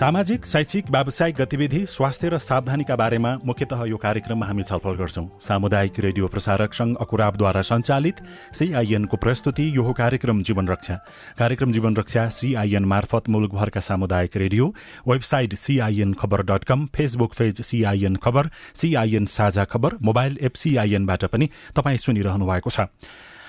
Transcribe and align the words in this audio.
सामाजिक 0.00 0.46
शैक्षिक 0.46 0.90
व्यावसायिक 0.90 1.36
गतिविधि 1.36 1.84
स्वास्थ्य 1.86 2.28
र 2.28 2.38
सावधानीका 2.40 2.96
बारेमा 2.96 3.32
मुख्यतः 3.44 3.84
यो 3.84 3.96
कार्यक्रममा 4.00 4.46
हामी 4.46 4.62
छलफल 4.62 4.94
गर्छौं। 4.96 5.26
सामुदायिक 5.38 5.98
रेडियो 6.00 6.28
प्रसारक 6.32 6.74
संघ 6.74 6.96
अकुराबद्वारा 6.96 7.62
सञ्चालित 7.62 8.22
सिआइएनको 8.56 9.16
प्रस्तुति 9.20 9.66
यो 9.76 9.82
हो 9.84 9.92
कार्यक्रम 9.92 10.40
जीवन 10.42 10.68
रक्षा। 10.68 10.96
कार्यक्रम 11.38 11.72
जीवन 11.72 11.96
रक्षा 11.96 12.28
सिआइएन 12.32 12.84
मार्फत 12.88 13.28
मुलुकभरका 13.28 13.80
सामुदायिक 13.80 14.36
radio 14.36 14.72
website 15.08 15.54
CIN 15.60 16.14
Khabar 16.16 16.42
dot 16.48 16.64
com 16.64 16.86
Facebook 16.96 17.34
page 17.38 17.60
CIN 17.62 18.16
Khabar 18.24 18.50
CIN 18.80 19.26
Sajha 19.28 19.64
Khabar 19.68 19.98
mobile 20.00 20.38
app 20.40 20.54
सिआइएनबाट 20.56 21.24
पनि 21.26 21.50
तपाईँ 21.76 21.98
सुनिरहनु 21.98 22.46
भएको 22.46 22.70
छ। 22.70 22.88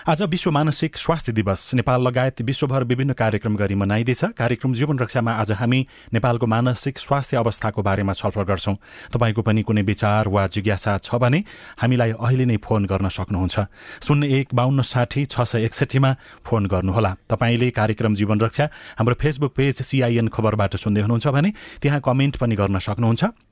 आज 0.01 0.21
विश्व 0.21 0.51
मानसिक 0.51 0.97
स्वास्थ्य 0.97 1.31
दिवस। 1.31 1.73
नेपाल 1.75 2.01
लगायत 2.01 2.41
विश्वभर 2.41 2.83
विभिन्न 2.83 3.13
कार्यक्रम 3.13 3.55
गरी 3.55 3.75
मनाइँदैछ। 3.75 4.23
कार्यक्रम 4.33 4.73
जीवन 4.73 4.99
रक्षामा 4.99 5.31
आज 5.31 5.51
हामी 5.51 5.85
नेपालको 6.13 6.45
मानसिक 6.47 6.97
स्वास्थ्य 6.97 7.37
अवस्थाको 7.37 7.81
बारेमा 7.81 8.13
छलफल 8.13 8.41
गर्छौं। 8.41 8.75
तपाईँको 9.13 9.41
पनि 9.41 9.61
कुनै 9.61 9.81
विचार 9.81 10.27
वा 10.27 10.47
जिज्ञासा 10.47 10.97
छ 10.97 11.15
भने 11.21 11.43
हामीलाई 11.77 12.11
अहिले 12.17 12.45
नै 12.45 12.57
फोन 12.57 12.85
गर्न 12.89 13.09
सक्नुहुन्छ। 13.13 13.59
शून्य 14.01 14.27
एक 14.39 14.55
बाहन्न 14.57 14.81
साठी 14.81 15.25
छ 15.25 15.45
सय 15.45 15.69
एकसठीमा 15.69 16.15
फोन 16.49 16.65
गर्नुहोला। 16.65 17.15
तपाईँले 17.29 17.69
कार्यक्रम 17.69 18.15
जीवन 18.17 18.41
रक्षा 18.41 18.69
हाम्रो 18.97 19.15
फेसबुक 19.21 19.53
पेज 19.53 19.81
सिआइएन 19.85 20.33
खबरबाट 20.33 20.81
सुन्दै 20.81 21.01
हुनुहुन्छ 21.01 21.27
भने 21.29 21.53
त्यहाँ 21.77 22.01
कमेन्ट 22.01 22.41
पनि 22.41 22.55
गर्न 22.57 22.79
सक्नुहुन्छ। 22.81 23.50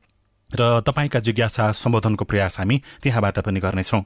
र 0.50 0.82
तपाईँका 0.82 1.20
जिज्ञासा 1.20 1.72
सम्बोधनको 1.72 2.26
प्रयास 2.26 2.58
हामी 2.60 2.82
त्यहाँबाट 3.04 3.40
पनि 3.40 3.60
गर्नेछौँ। 3.60 4.04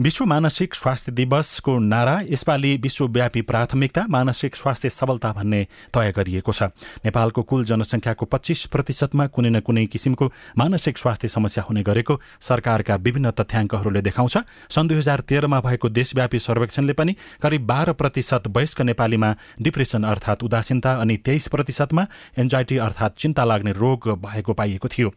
विश्व 0.00 0.24
मानसिक 0.24 0.74
स्वास्थ्य 0.74 1.12
दिवसको 1.12 1.78
नारा 1.78 2.20
यसपालि 2.30 2.76
विश्वव्यापी 2.76 3.40
प्राथमिकता 3.42 4.04
मानसिक 4.08 4.56
स्वास्थ्य 4.56 4.90
सबलता 4.90 5.32
भन्ने 5.32 5.66
तय 5.92 6.12
गरिएको 6.16 6.52
छ। 6.52 6.62
नेपालको 7.04 7.42
कुल 7.42 7.64
जनसङ्ख्याको 7.64 8.26
पच्चिस 8.26 8.66
प्रतिशतमा 8.66 9.26
कुनै 9.26 9.50
न 9.50 9.60
कुनै 9.60 9.86
किसिमको 9.86 10.26
मानसिक 10.58 10.98
स्वास्थ्य 10.98 11.28
समस्या 11.28 11.64
हुने 11.64 11.82
गरेको 11.82 12.20
सरकारका 12.40 12.96
विभिन्न 12.96 13.30
तथ्याङ्कहरूले 13.30 14.00
देखाउँछ। 14.00 14.36
सन् 14.70 14.88
दुई 14.88 14.96
हजार 14.96 15.20
तेह्रमा 15.20 15.60
भएको 15.60 15.88
देशव्यापी 15.88 16.38
सर्वेक्षणले 16.38 16.92
पनि 16.92 17.16
करिब 17.42 17.66
बाह्र 17.66 17.92
प्रतिशत 17.92 18.48
वयस्क 18.56 18.80
नेपालीमा 18.80 19.34
डिप्रेसन 19.60 20.04
अर्थात् 20.04 20.44
उदासीनता 20.44 20.92
अनि 21.00 21.16
तेइस 21.16 21.48
प्रतिशतमा 21.48 22.06
एन्जाइटी 22.38 22.76
अर्थात् 22.78 23.18
चिन्ता 23.18 23.44
लाग्ने 23.44 23.72
रोग 23.72 24.08
भएको 24.20 24.52
पाइएको 24.52 24.88
थियो। 24.88 25.12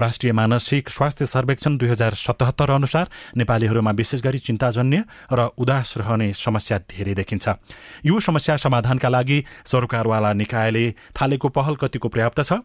राष्ट्रिय 0.00 0.32
मानसिक 0.32 0.88
स्वास्थ्य 0.88 1.26
सर्वेक्षण 1.26 1.76
दुई 1.76 1.88
हजार 1.88 2.14
सतहत्तर 2.14 2.70
अनुसार 2.70 3.08
नेपालीहरूमा 3.36 3.90
विशेष 3.90 4.22
गरी 4.22 4.38
चिन्ताजन्य 4.38 5.04
र 5.32 5.48
उदास 5.58 5.94
रहने 5.98 6.32
समस्या 6.36 6.78
धेरै 6.86 7.14
देखिन्छ। 7.14 7.48
यो 8.06 8.20
समस्या 8.20 8.56
समाधानका 8.56 9.08
लागि 9.08 9.44
सरकारवाला 9.66 10.32
निकायले 10.32 10.90
थालेको 11.16 11.48
पहल 11.48 11.74
कतिको 11.76 12.08
पर्याप्त 12.08 12.42
छ 12.42 12.62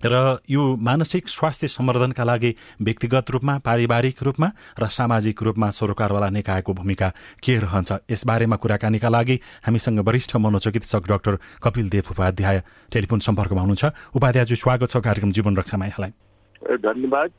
र 0.00 0.40
यो 0.50 0.62
मानसिक 0.76 1.28
स्वास्थ्य 1.28 1.68
सम्वर्धनका 1.68 2.24
लागि 2.24 2.54
व्यक्तिगत 2.80 3.30
रूपमा 3.30 3.58
पारिवारिक 3.64 4.22
रूपमा 4.22 4.48
र 4.80 4.88
सामाजिक 4.88 5.42
रूपमा 5.42 5.70
सरकारवाला 5.70 6.28
निकायको 6.30 6.72
भूमिका 6.74 7.08
के 7.44 7.58
रहन्छ 7.58 7.92
यसबारेमा 8.10 8.56
कुराकानीका 8.56 9.08
लागि 9.08 9.40
हामीसँग 9.64 10.00
वरिष्ठ 10.00 10.36
मनोचिकित्सक 10.36 11.08
डाक्टर 11.08 11.38
कपिल 11.62 11.88
देव 11.88 12.10
उपाध्याय 12.10 12.62
टेलिफोन 12.92 13.20
सम्पर्कमा 13.20 13.60
हुनुहुन्छ। 13.60 13.84
उपाध्यायजी 14.16 14.56
स्वागत 14.56 14.90
छ 14.90 14.96
कार्यक्रम 14.98 15.32
जीवन 15.32 15.56
रक्षामा 15.56 15.86
यहाँलाई। 15.86 16.12
धन्यवाद। 16.64 17.30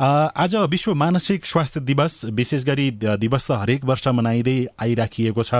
आज 0.00 0.54
विश्व 0.70 0.94
मानसिक 0.94 1.46
स्वास्थ्य 1.46 1.80
दिवस 1.80 2.24
विशेष 2.34 2.64
गरी 2.64 2.90
दिवस 3.20 3.46
त 3.50 3.58
हरेक 3.60 3.84
वर्ष 3.84 4.08
मनाइँदै 4.08 4.56
आइराखिएको 4.80 5.42
छ। 5.42 5.54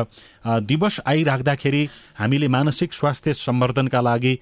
दिवस 0.67 1.01
आइराख्दाखेरि 1.07 1.83
हामीले 2.19 2.49
मानसिक 2.49 2.93
स्वास्थ्य 2.93 3.33
सम्वर्धनका 3.33 4.01
लागि 4.01 4.35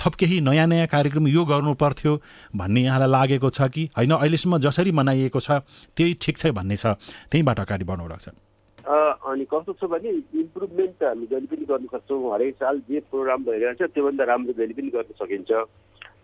थप 0.00 0.14
केही 0.18 0.40
नयाँ 0.40 0.66
नयाँ 0.66 0.86
कार्यक्रम 0.88 1.26
यो 1.28 1.44
गर्नु 1.44 1.74
पर्थ्यो 1.74 2.12
भन्ने 2.56 2.82
यहाँलाई 2.82 3.10
लागेको 3.10 3.50
छ 3.50 3.68
कि? 3.68 3.84
होइन 3.96 4.10
अहिलेसम्म 4.12 4.58
जसरी 4.58 4.92
मनाइएको 4.92 5.40
छ 5.40 5.60
त्यही 5.96 6.14
ठिक 6.20 6.36
छ 6.38 6.46
भन्ने 6.56 6.76
छ। 6.76 6.96
त्यहीँबाट 7.30 7.60
अगाडि 7.60 7.84
बढ्नु 7.84 8.16
छ। 8.16 8.28
अनि 8.86 9.44
कस्तो 9.52 9.72
छ 9.76 9.84
भने 9.90 10.10
इम्प्रुभमेन्ट 10.40 10.94
त 10.96 11.02
हामी 11.04 11.26
जहिले 11.26 11.46
पनि 11.46 11.64
गर्न 11.68 11.86
सक्छौँ। 11.92 12.32
हरेक 12.34 12.54
साल 12.56 12.78
जे 12.88 13.00
प्रोग्राम 13.10 13.44
भइरहेछ 13.44 13.82
त्योभन्दा 13.94 14.24
राम्रो 14.24 14.52
जहिले 14.58 14.74
पनि 14.74 14.90
गर्न 14.96 15.12
सकिन्छ। 15.20 15.50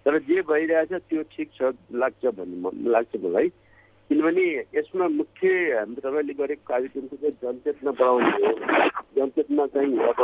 तर 0.06 0.18
जे 0.28 0.40
भइरहेछ 0.42 0.92
त्यो 1.08 1.22
ठिक 1.32 1.48
छ 1.54 1.72
लाग्छ 1.94 2.22
भन्ने 2.36 2.90
लाग्छ 2.90 3.12
मलाई। 3.24 3.48
किनभने 4.10 4.44
यसमा 4.76 5.06
मुख्य 5.08 5.48
हाम्रो 5.78 6.00
तपाईँले 6.02 6.34
गरेको 6.40 6.64
कार्यक्रमको 6.68 7.16
चाहिँ 7.16 7.36
जनचेतना 7.42 7.90
बढाउनु 7.90 8.30
हो। 8.42 8.50
जनचेतना 9.16 9.66
चाहिँ 9.74 9.92
अब 10.10 10.20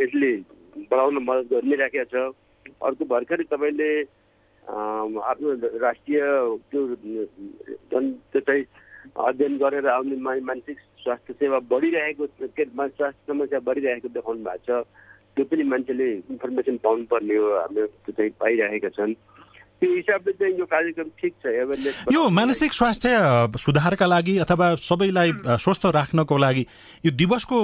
यसले 0.00 0.30
बढाउन 0.90 1.14
मद्दत 1.24 1.50
गरिराखेको 1.52 2.04
छ। 2.12 2.14
अर्को 2.84 3.04
भर्खरै 3.04 3.44
तपाईँले 3.50 3.90
आफ्नो 4.64 5.48
राष्ट्रिय 5.80 6.20
त्यो 6.70 6.80
जन 7.92 8.04
चाहिँ 8.36 8.64
अध्ययन 9.14 9.56
गरेर 9.58 9.86
आउने 9.88 10.16
मानसिक 10.40 10.78
स्वास्थ्य 11.04 11.32
सेवा 11.40 11.58
बढिरहेको 11.72 12.26
के 12.56 12.64
स्वास्थ्य 12.64 13.32
समस्या 13.32 13.60
बढिरहेको 13.60 14.08
देखाउनु 14.08 14.44
भएको 14.44 14.64
छ। 14.64 14.86
त्यो 15.36 15.44
पनि 15.44 15.62
मान्छेले 15.62 16.06
इन्फर्मेसन 16.30 16.76
पाउनुपर्ने 16.84 17.36
हो 17.36 17.46
हाम्रो 17.58 17.86
चाहिँ 18.10 18.30
पाइरहेका 18.40 18.88
छन्। 18.88 19.14
त्यो 19.84 19.94
हिसाबले 19.94 20.32
चाहिँ 20.32 20.58
यो 20.58 20.64
कार्यक्रम 20.64 21.08
ठिक 21.20 21.32
छ 21.42 21.46
एवेरनेस 21.46 22.04
यो 22.12 22.28
मानसिक 22.30 22.72
स्वास्थ्य 22.72 23.12
सुधारका 23.60 24.06
लागि 24.06 24.36
अथवा 24.44 24.74
सबैलाई 24.80 25.32
स्वस्थ 25.60 25.86
राख्नको 25.96 26.36
लागि 26.38 26.66
यो 27.04 27.10
दिवसको 27.12 27.58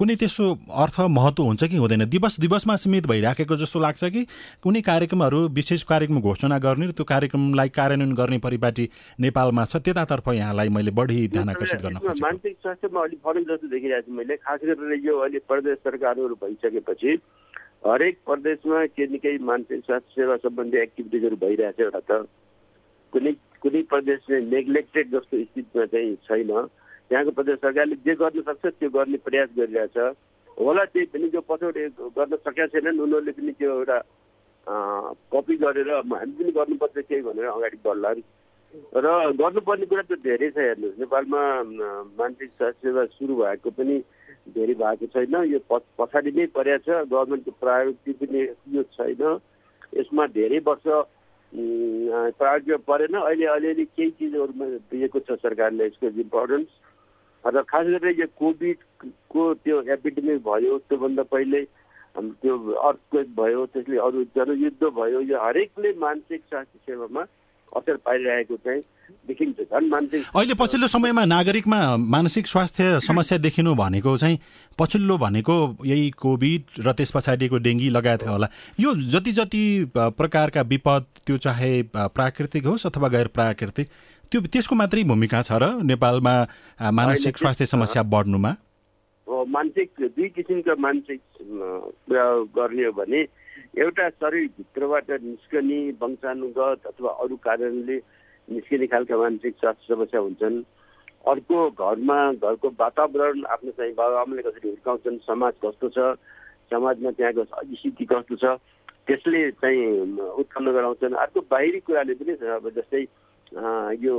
कुनै 0.00 0.16
त्यस्तो 0.16 0.46
अर्थ 0.84 1.00
महत्त्व 1.18 1.42
हुन्छ 1.42 1.64
कि 1.64 1.76
हुँदैन? 1.76 2.04
दिवस 2.08 2.40
दिवसमा 2.40 2.76
सीमित 2.76 3.06
भइराखेको 3.06 3.56
जस्तो 3.56 3.80
लाग्छ 3.80 4.04
कि 4.04 4.26
कुनै 4.62 4.80
कार्यक्रमहरू 4.80 5.40
विशेष 5.52 5.82
कार्यक्रम 5.92 6.20
घोषणा 6.20 6.58
गर्ने 6.58 6.86
र 6.86 6.92
त्यो 6.92 7.04
कार्यक्रमलाई 7.04 7.68
कार्यान्वयन 7.68 8.14
गर्ने 8.14 8.38
परिपाटी 8.38 8.88
नेपालमा 9.20 9.64
छ 9.64 9.76
त्यतातर्फ 9.84 10.28
यहाँलाई 10.32 10.68
मैले 10.68 10.90
बढी 10.96 11.28
ध्यान 11.28 11.48
आकर्षित 11.50 11.82
गर्न 11.82 12.00
मानसिक 12.22 12.56
स्वास्थ्यमा 12.62 13.04
अलिक 13.04 13.20
फरक 13.24 13.44
जस्तो 13.50 13.68
देखिरहेको 13.68 14.10
छु 14.10 14.16
मैले 14.16 14.36
खास 14.36 14.60
गरेर 14.64 15.00
यो 15.04 15.18
अहिले 15.18 15.38
प्रदेश 15.48 15.78
सरकारहरू 15.84 16.34
भइसकेपछि 16.42 17.16
हरेक 17.86 18.18
प्रदेशमा 18.26 18.84
केही 18.86 19.08
न 19.08 19.16
केही 19.24 19.38
मानसिक 19.50 19.84
स्वास्थ्य 19.84 20.12
सेवा 20.14 20.36
सम्बन्धी 20.44 20.78
एक्टिभिटिजहरू 20.78 21.36
भइरहेछ 21.44 21.80
एउटा 21.80 22.00
त। 22.08 22.28
कुनै 23.12 23.32
कुनै 23.62 23.82
प्रदेश 23.92 24.18
चाहिँ 24.28 24.44
नेग्लेक्टेड 24.50 25.06
जस्तो 25.10 25.44
स्थितिमा 25.44 25.84
चाहिँ 25.92 26.16
छैन। 26.28 26.50
यहाँको 27.12 27.30
प्रदेश 27.38 27.56
सरकारले 27.64 27.96
जे 28.04 28.14
गर्न 28.20 28.42
सक्छ 28.48 28.64
त्यो 28.66 28.90
गर्ने 28.96 29.18
प्रयास 29.26 29.48
गरिरहेछ। 29.56 29.96
होला 30.60 30.84
त्यही 30.92 31.06
पनि 31.12 31.28
जो 31.32 31.40
पछौटे 31.48 31.88
गर्न 32.16 32.36
सकेका 32.36 32.66
छैनन् 32.74 33.00
उनीहरूले 33.00 33.32
पनि 33.32 33.52
त्यो 33.58 33.70
एउटा 33.72 33.98
कपी 35.32 35.56
गरेर 35.56 35.90
हामी 35.90 36.32
पनि 36.36 36.52
गर्नुपर्छ 36.52 36.96
केही 37.08 37.22
भनेर 37.22 37.46
अगाडि 37.48 37.78
बढ्ला 37.84 38.10
र 38.94 39.06
गर्नुपर्ने 39.40 39.86
कुरा 39.90 40.02
त 40.04 40.20
धेरै 40.20 40.50
छ 40.52 40.58
हेर्नुहोस्। 40.68 41.00
नेपालमा 41.00 41.42
मानसिक 42.20 42.50
स्वास्थ्य 42.60 42.88
सेवा 42.88 43.04
सुरु 43.16 43.34
भएको 43.40 43.70
पनि 43.72 43.96
धेरै 44.54 44.74
भएको 44.74 45.06
छैन। 45.14 45.34
यो 45.52 45.58
पछाडि 45.70 46.30
नै 46.36 46.46
परेको 46.56 46.84
छ। 46.84 46.88
गभर्मेन्टको 47.06 47.52
प्रायोरिटी 47.60 48.12
पनि 48.20 48.40
यो 48.76 48.82
छैन। 48.96 49.22
यसमा 49.96 50.26
धेरै 50.36 50.58
वर्ष 50.66 50.86
प्रायोरिटी 52.38 52.76
परेन। 52.90 53.14
अहिले 53.20 53.46
अलिअलि 53.56 53.84
केही 53.84 54.10
चिजहरूमा 54.10 54.66
दिएको 54.90 55.18
छ 55.26 55.38
सरकारले 55.42 55.86
यसको 55.86 56.06
इम्पोर्टेन्स। 56.26 56.68
र 57.44 57.62
खास 57.64 57.86
गरेर 57.86 58.20
यो 58.20 58.26
कोभिडको 58.36 59.42
त्यो 59.64 59.76
एपिडेमिक 59.92 60.38
भयो 60.44 60.78
त्योभन्दा 60.88 61.22
पहिले 61.32 61.60
त्यो 62.12 62.54
अर्थक्वेक 62.58 63.28
भयो 63.36 63.60
त्यसले 63.72 63.96
अरू 63.96 64.24
जनयुद्ध 64.36 64.82
भयो 64.98 65.20
यो 65.20 65.36
हरेकले 65.40 65.92
मानसिक 65.98 66.40
स्वास्थ्य 66.50 66.78
सेवामा 66.86 67.22
असर 67.76 67.96
पारिरहेको 68.06 68.56
चाहिँ 68.56 68.82
देखिन्छ 69.28 69.60
झन् 69.60 69.88
मानसिक 69.88 70.24
अहिले 70.36 70.54
पछिल्लो 70.60 70.86
समयमा 70.86 71.24
नागरिकमा 71.24 71.80
मानसिक 71.96 72.46
स्वास्थ्य 72.46 73.00
समस्या 73.00 73.38
देखिनु 73.38 73.74
भनेको 73.74 74.16
चाहिँ 74.16 74.38
पछिल्लो 74.78 75.16
भनेको 75.18 75.56
यही 75.86 76.10
कोभिड 76.18 76.62
र 76.86 76.92
त्यस 76.92 77.10
पछाडिको 77.14 77.58
डेङ्गी 77.58 77.88
लगायतका 77.90 78.30
होला। 78.30 78.48
यो 78.80 78.94
जति 79.12 79.32
जति 79.32 79.62
प्रकारका 79.96 80.62
विपद 80.72 81.04
त्यो 81.26 81.36
चाहे 81.36 81.70
प्राकृतिक 81.92 82.64
होस् 82.66 82.86
अथवा 82.86 83.08
गैर 83.08 83.28
प्राकृतिक 83.34 83.88
त्यो 84.32 84.40
त्यसको 84.46 84.74
मात्रै 84.74 85.04
भूमिका 85.04 85.42
छ 85.42 85.52
र 85.62 85.82
नेपालमा 85.84 86.34
मानसिक 86.90 87.38
स्वास्थ्य 87.38 87.66
समस्या 87.66 88.02
बढ्नुमा। 88.14 88.54
मानसिक 89.26 89.90
दुई 90.00 90.28
किसिमका 90.28 90.74
मानसिक 90.78 91.20
कुरा 91.40 92.24
गर्ने 92.56 92.84
हो 92.84 92.92
भने 92.92 93.22
एउटा 93.78 94.08
शरीरभित्रबाट 94.10 95.10
निस्कने 95.22 95.80
वंशानुगत 96.02 96.86
अथवा 96.86 97.10
अरू 97.22 97.36
कारणले 97.46 97.96
निस्किने 98.48 98.86
खालका 98.90 99.16
मानसिक 99.16 99.54
स्वास्थ्य 99.60 99.94
समस्या 99.94 100.20
हुन्छन्। 100.20 100.62
अर्को 101.30 101.58
घरमा 101.70 102.18
घरको 102.32 102.68
वातावरण 102.80 103.44
आफ्नो 103.46 103.70
चाहिँ 103.78 103.94
बाबाआमाले 103.94 104.42
कसरी 104.42 104.68
हुर्काउँछन् 104.68 105.18
समाज 105.22 105.54
कस्तो 105.64 105.88
छ 105.94 105.98
समाजमा 106.70 107.10
त्यहाँको 107.14 107.44
स्थिति 107.44 108.04
कस्तो 108.10 108.36
छ 108.42 108.58
त्यसले 109.06 109.50
चाहिँ 109.62 110.18
उत्पन्न 110.18 110.72
गराउँछन्। 110.72 111.14
अर्को 111.14 111.40
बाहिरी 111.50 111.80
कुराले 111.86 112.14
पनि 112.14 112.34
जस्तै 112.74 113.04
यो 113.50 114.14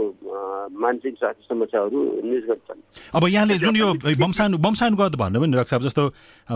मानसिक 0.83 1.13
स्वास्थ्य 1.17 1.43
समस्याहरू 1.47 1.99
छन्। 2.67 2.81
अब 3.15 3.27
यहाँले 3.27 3.57
जुन 3.63 3.75
यो 3.75 3.87
वंशानु 4.19 4.57
वंशानुगत 4.59 5.15
भन्नु 5.15 5.39
पनि 5.41 5.57
रक्छ 5.57 5.73
जस्तो 5.87 6.03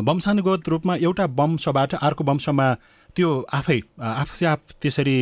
वंशानुगत 0.04 0.70
रूपमा 0.70 0.96
एउटा 1.08 1.26
वंशबाट 1.40 1.94
अर्को 1.96 2.24
वंशमा 2.24 2.68
त्यो 3.16 3.30
आफै 3.54 3.80
आफै 3.96 4.46
आफ 4.46 4.62
त्यसरी 4.82 5.16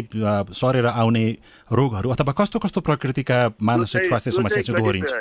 सरेर 0.50 0.86
आउने 0.86 1.26
रोगहरू 1.70 2.10
अथवा 2.10 2.34
कस्तो 2.42 2.60
कस्तो 2.60 2.82
प्रकृतिका 2.90 3.38
मानसिक 3.62 4.06
स्वास्थ्य 4.06 4.32
समस्या 4.34 4.62
चाहिँ 4.62 4.78
दोहोरिन्छ? 4.82 5.14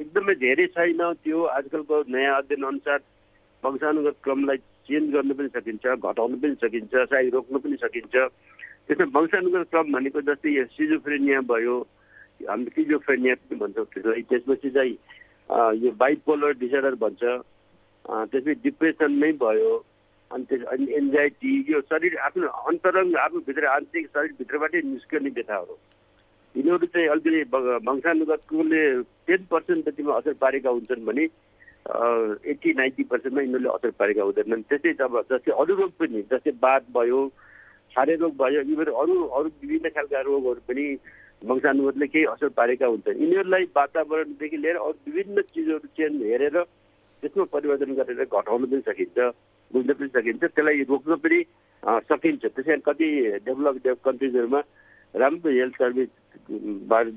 एकदमै 0.00 0.34
धेरै 0.40 0.66
छैन 0.72 1.02
त्यो। 1.24 1.38
आजकलको 1.60 1.96
नयाँ 2.08 2.36
अध्ययन 2.40 2.64
अनुसार 2.72 3.00
वंशानुगत 3.62 4.16
क्रमलाई 4.24 4.56
चेन्ज 4.88 5.06
गर्न 5.12 5.30
पनि 5.36 5.48
सकिन्छ 5.52 5.84
घटाउनु 6.00 6.36
पनि 6.40 6.54
सकिन्छ 6.64 6.92
सायद 7.12 7.34
रोक्नु 7.34 7.58
पनि 7.60 7.76
सकिन्छ। 7.84 8.14
त्यसमा 8.88 9.06
वंशानुगत 9.18 9.70
क्रम 9.70 9.92
भनेको 9.92 10.20
जस्तै 10.30 10.50
यो 10.54 10.64
सिजोफ्रेनिया 10.76 11.40
भयो 11.50 11.76
हामी 12.48 12.70
सिजोफ्रेनिया 12.76 13.34
पनि 13.34 13.58
भन्छौँ 13.58 13.86
त्यसलाई। 13.92 14.22
त्यसपछि 14.30 14.70
चाहिँ 14.70 14.94
यो 15.82 15.90
बाइपोलर 16.02 16.52
डिसअर्डर 16.62 16.94
भन्छ। 17.02 17.22
त्यसपछि 18.30 18.54
डिप्रेसन 18.62 19.12
नै 19.22 19.32
भयो। 19.42 19.72
अनि 20.30 20.44
त्यस 20.50 20.62
अनि 20.74 20.86
एन्जाइटी 20.98 21.52
यो 21.72 21.80
शरीर 21.90 22.16
आफ्नो 22.26 22.46
अन्तरङ्ग 22.70 23.16
आफूभित्र 23.24 23.66
आन्तरिक 23.72 24.06
शरीरभित्रबाटै 24.14 24.80
निस्कने 24.82 25.30
व्यथाहरू। 25.38 25.74
यिनीहरू 26.54 26.86
चाहिँ 26.86 27.08
अलिकति 27.14 27.42
वंशानुगतकोले 27.88 28.82
टेन 29.26 29.40
पर्सेन्ट 29.50 29.88
जतिमा 29.88 30.16
असर 30.18 30.34
पारेका 30.42 30.70
हुन्छन् 30.70 31.06
भने 31.06 31.24
एट्टी 32.50 32.72
नाइन्टी 32.74 33.02
पर्सेन्टमा 33.10 33.42
यिनीहरूले 33.42 33.74
असर 33.76 33.90
पारेका 33.98 34.22
हुँदैनन्। 34.22 34.66
त्यस्तै 34.70 34.94
अब 35.06 35.14
जस्तै 35.30 35.52
अरू 35.62 35.74
रोग 35.74 35.92
पनि 36.00 36.22
जस्तै 36.32 36.52
बात 36.66 36.90
भयो 36.96 37.20
छारे 37.96 38.14
रोग 38.20 38.32
भयो 38.36 38.60
यिनीहरू 38.60 38.92
अरू 38.92 39.14
अरू 39.36 39.48
विभिन्न 39.60 39.88
खालका 39.96 40.20
रोगहरू 40.20 40.60
पनि 40.68 40.84
वंशानुगतले 41.42 42.06
केही 42.06 42.24
असर 42.28 42.48
पारेका 42.52 42.86
हुन्छन्। 42.86 43.20
यिनीहरूलाई 43.22 43.64
वातावरणदेखि 43.76 44.56
लिएर 44.62 44.76
अरू 44.76 44.96
विभिन्न 45.06 45.42
चिजहरू 45.54 45.88
चेन्ज 45.96 46.22
हेरेर 46.22 46.56
त्यसमा 47.22 47.44
परिवर्तन 47.52 47.92
गरेर 47.96 48.24
घटाउन 48.24 48.64
पनि 48.68 48.80
सकिन्छ 48.88 49.18
बुझ्न 49.70 49.92
पनि 49.96 50.08
सकिन्छ। 50.12 50.42
त्यसलाई 50.44 50.82
रोक्न 50.92 51.14
पनि 51.24 51.38
सकिन्छ। 52.08 52.44
त्यसै 52.46 52.76
कति 52.84 53.08
डेभलप 53.46 53.76
कन्ट्रिजहरूमा 54.04 54.60
राम्रो 55.14 55.50
हेल्थ 55.50 55.74
सर्भिस 55.80 56.10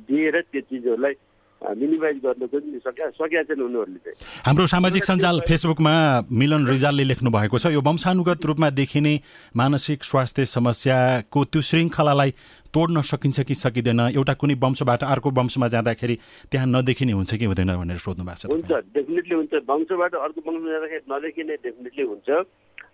दिएर 0.07 0.35
त्यो 0.41 0.61
चिजहरूलाई 0.61 1.13
मिनिमाइज 1.59 2.17
गर्न 2.23 2.47
पनि 2.47 2.79
सकेका 2.79 3.09
सकेका 3.19 3.43
छन् 3.43 3.61
उनीहरूले 3.61 3.99
चाहिँ। 3.99 4.17
हाम्रो 4.47 4.65
सामाजिक 4.67 5.03
सञ्जाल 5.03 5.39
फेसबुकमा 5.47 5.93
मिलन 6.31 6.67
रिजालले 6.67 7.03
लेख्नु 7.03 7.29
भएको 7.31 7.57
छ 7.59 7.75
यो 7.75 7.81
वंशानुगत 7.83 8.45
रूपमा 8.45 8.69
देखिने 8.79 9.13
मानसिक 9.55 10.03
स्वास्थ्य 10.03 10.45
समस्याको 10.55 11.39
त्यो 11.51 11.61
श्रृङ्खलालाई 11.61 12.31
तोड्न 12.69 13.01
सकिन्छ 13.01 13.39
कि 13.49 13.55
सकिँदैन? 13.55 13.99
एउटा 14.15 14.33
कुनै 14.39 14.55
वंशबाट 14.63 15.03
अर्को 15.03 15.29
वंशमा 15.35 15.67
जाँदाखेरि 15.73 16.15
त्यहाँ 16.51 16.67
नदेखिने 16.69 17.13
हुन्छ 17.19 17.33
कि 17.35 17.45
हुँदैन 17.45 17.75
भनेर 17.75 17.97
सोध्नु 17.97 18.23
भएको 18.23 18.39
छ 18.39 18.53
हुन्छ 18.53 18.71
डेफिनेटली 18.95 19.35
हुन्छ। 19.35 19.53
वंशबाट 19.67 20.15
अर्को 20.15 20.39
वंशमा 20.47 20.69
जाँदाखेरि 20.69 21.03
नदेखिने 21.11 21.55
डेफिनेटली 21.65 22.03
हुन्छ। 22.13 22.29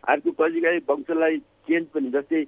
अर्को 0.10 0.32
कहिलेकाहीँ 0.32 0.82
वंशलाई 0.90 1.38
चेन्ज 1.70 1.86
पनि 1.94 2.10
जस्तै 2.16 2.42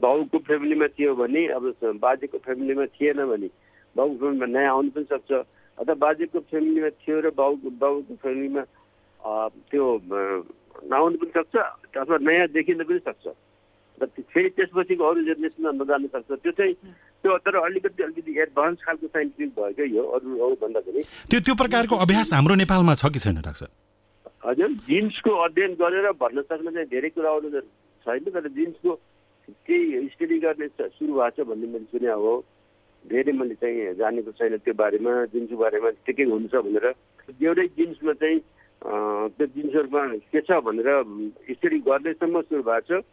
बाउको 0.00 0.38
फ्यामिलीमा 0.46 0.86
थियो 0.94 1.14
भने 1.18 1.42
अब 1.58 1.64
बाजेको 2.00 2.38
फ्यामिलीमा 2.46 2.84
थिएन 2.94 3.20
भने 3.26 3.48
बाउको 3.96 4.14
फ्यामिलीमा 4.18 4.46
नयाँ 4.58 4.72
आउनु 4.74 4.90
पनि 4.94 5.06
सक्छ। 5.12 5.30
अथवा 5.78 5.94
बाजेको 6.04 6.38
फ्यामिलीमा 6.50 6.90
थियो 7.02 7.16
र 7.20 7.30
बाउको 7.40 7.68
बाउको 7.82 8.14
फ्यामिलीमा 8.22 8.62
त्यो 9.70 9.84
नआउनु 10.90 11.16
पनि 11.22 11.32
सक्छ 11.38 11.54
अथवा 11.56 12.16
नयाँ 12.28 12.48
देखिन 12.54 12.82
पनि 12.84 13.00
सक्छ। 13.08 13.26
र 14.02 14.06
फेरि 14.10 14.50
त्यसपछिको 14.58 15.02
अरू 15.06 15.20
जेनेरेसनमा 15.24 15.70
नजानु 15.78 16.08
सक्छ। 16.10 16.30
त्यो 16.42 16.52
चाहिँ 16.58 16.74
त्यो 17.22 17.36
तर 17.46 17.54
अलिकति 17.56 18.02
अलिकति 18.02 18.32
एडभान्स 18.42 18.78
खालको 18.84 19.06
साइन्टिफिक 19.06 19.50
भयो 19.54 19.72
क्या 19.78 19.86
यो 19.86 20.02
अरू 20.18 20.28
अरू 20.44 20.54
भन्दाखेरि। 20.62 21.02
त्यो 21.30 21.40
त्यो 21.46 21.54
प्रकारको 21.62 21.94
अभ्यास 22.04 22.32
हाम्रो 22.34 22.54
नेपालमा 22.62 22.94
छ 22.98 23.06
कि 23.14 23.18
छैन 23.22 23.40
डाक्टर 23.46 23.70
हजुर 24.44 24.70
जिन्सको 24.90 25.30
अध्ययन 25.44 25.72
गरेर 25.80 26.10
भन्न 26.20 26.42
सक्ने 26.42 26.70
चाहिँ 26.74 26.88
धेरै 26.90 27.10
कुराहरू 27.14 27.48
छैन 28.06 28.24
तर 28.34 28.48
जिन्सको 28.58 28.90
केही 29.64 30.08
स्टडी 30.12 30.38
गर्ने 30.42 30.68
सुरु 30.74 31.12
भएको 31.14 31.30
छ 31.30 31.46
भन्ने 31.48 31.66
मैले 31.72 31.86
सुने 31.94 32.10
हो। 32.12 32.34
धेरै 33.10 33.32
मैले 33.32 33.54
चाहिँ 33.60 33.94
जानेको 34.00 34.30
छैन 34.38 34.56
त्यो 34.64 34.74
बारेमा 34.74 35.12
जिन्सको 35.32 35.56
बारेमा 35.56 35.90
के 36.06 36.12
के 36.12 36.24
हुन्छ 36.24 36.54
भनेर। 36.54 36.86
एउटै 37.42 37.66
जिन्समा 37.76 38.12
चाहिँ 38.20 38.38
त्यो 39.34 39.46
जिन्सहरूमा 39.56 40.02
के 40.32 40.40
छ 40.40 40.50
भनेर 40.64 40.88
स्टडी 41.52 41.78
गर्दैसम्म 41.88 42.40
सुरु 42.48 42.62
भएको 42.62 43.00
छ। 43.00 43.04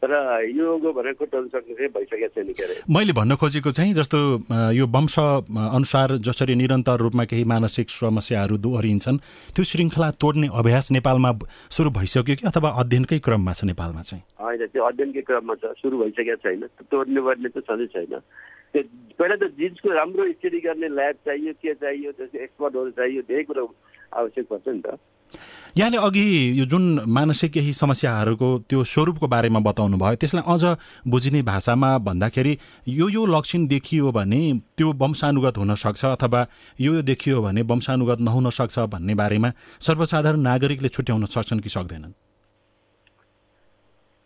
तर 0.00 0.12
यो 0.56 0.92
भनेर 0.96 1.12
खोटाउन 1.12 1.48
सक्ने 1.52 1.74
चाहिँ 1.76 1.92
भइसकेको 1.92 2.28
छैन 2.32 2.52
के 2.56 2.64
अरे। 2.64 2.74
मैले 2.88 3.12
भन्न 3.12 3.36
खोजेको 3.36 3.70
चाहिँ 3.70 3.92
जस्तो 3.94 4.18
यो 4.72 4.84
वंश 4.88 5.16
अनुसार 5.20 6.16
जसरी 6.24 6.54
निरन्तर 6.56 6.96
रूपमा 7.04 7.24
केही 7.28 7.44
मानसिक 7.44 7.90
समस्याहरू 7.92 8.56
दोहोरिन्छन् 8.64 9.18
त्यो 9.52 9.64
श्रृङ्खला 9.64 10.10
तोड्ने 10.16 10.48
अभ्यास 10.56 10.90
नेपालमा 10.96 11.30
सुरु 11.68 11.90
भइसक्यो 12.00 12.24
कि 12.24 12.48
अथवा 12.48 12.68
अध्ययनकै 12.80 13.18
क्रममा 13.20 13.52
छ 13.52 13.68
नेपालमा 13.68 14.00
चाहिँ? 14.08 14.24
होइन 14.40 14.66
त्यो 14.72 14.82
अध्ययनकै 14.88 15.22
क्रममा 15.28 15.54
छ 15.60 15.76
सुरु 15.84 15.96
भइसकेको 16.00 16.36
छैन। 16.48 16.64
तोड्ने 16.88 17.20
गर्ने 17.20 17.48
त 17.52 17.60
सधैँ 17.68 17.92
छैन। 17.92 18.24
त्यो 18.74 18.82
पहिला 19.18 19.36
त 19.36 19.52
जिन्सको 19.60 19.88
राम्रो 19.92 20.32
स्टडी 20.32 20.60
गर्ने 20.66 20.88
ल्याब 20.98 21.16
चाहियो 21.26 21.52
के 21.62 21.74
चाहियो 21.74 22.12
त्यसको 22.18 22.38
एक्सपर्टहरू 22.42 22.90
चाहियो 22.98 23.22
धेरै 23.30 23.42
कुरो 23.50 23.64
आवश्यक 24.18 24.46
पर्छ 24.50 24.68
नि 24.68 24.80
त 24.86 24.98
यहाँले 25.78 25.98
अघि 26.06 26.24
यो 26.58 26.64
जुन 26.64 26.84
मानसिक 27.16 27.52
केही 27.52 27.72
समस्याहरूको 27.72 28.48
त्यो 28.70 28.84
स्वरूपको 28.92 29.26
बारेमा 29.34 29.60
बताउनु 29.66 29.96
भयो 30.02 30.16
त्यसलाई 30.22 30.44
अझ 30.54 30.64
बुझिने 31.06 31.42
भाषामा 31.42 31.90
भन्दाखेरि 32.08 32.56
यो 32.88 33.08
यो 33.08 33.26
लक्षण 33.26 33.66
देखियो 33.66 34.10
भने 34.12 34.40
त्यो 34.76 34.92
वंशानुगत 35.02 35.58
हुनसक्छ 35.58 36.04
अथवा 36.06 36.40
यो 36.80 36.94
यो 36.94 37.02
देखियो 37.02 37.42
भने 37.42 37.62
वंशानुगत 37.70 38.20
नहुन 38.20 38.50
सक्छ 38.50 38.78
भन्ने 38.94 39.14
बारेमा 39.22 39.52
सर्वसाधारण 39.86 40.40
नागरिकले 40.40 40.88
छुट्याउन 40.88 41.24
सक्छन् 41.36 41.60
कि 41.60 41.68
सक्दैनन्? 41.68 42.12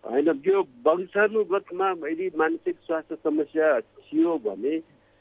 होइन 0.05 0.29
यो 0.47 0.61
वंशानुगतमा 0.87 1.89
यदि 2.05 2.31
मानसिक 2.37 2.77
स्वास्थ्य 2.87 3.17
समस्या 3.25 3.69
थियो 3.81 4.37
भने 4.45 4.77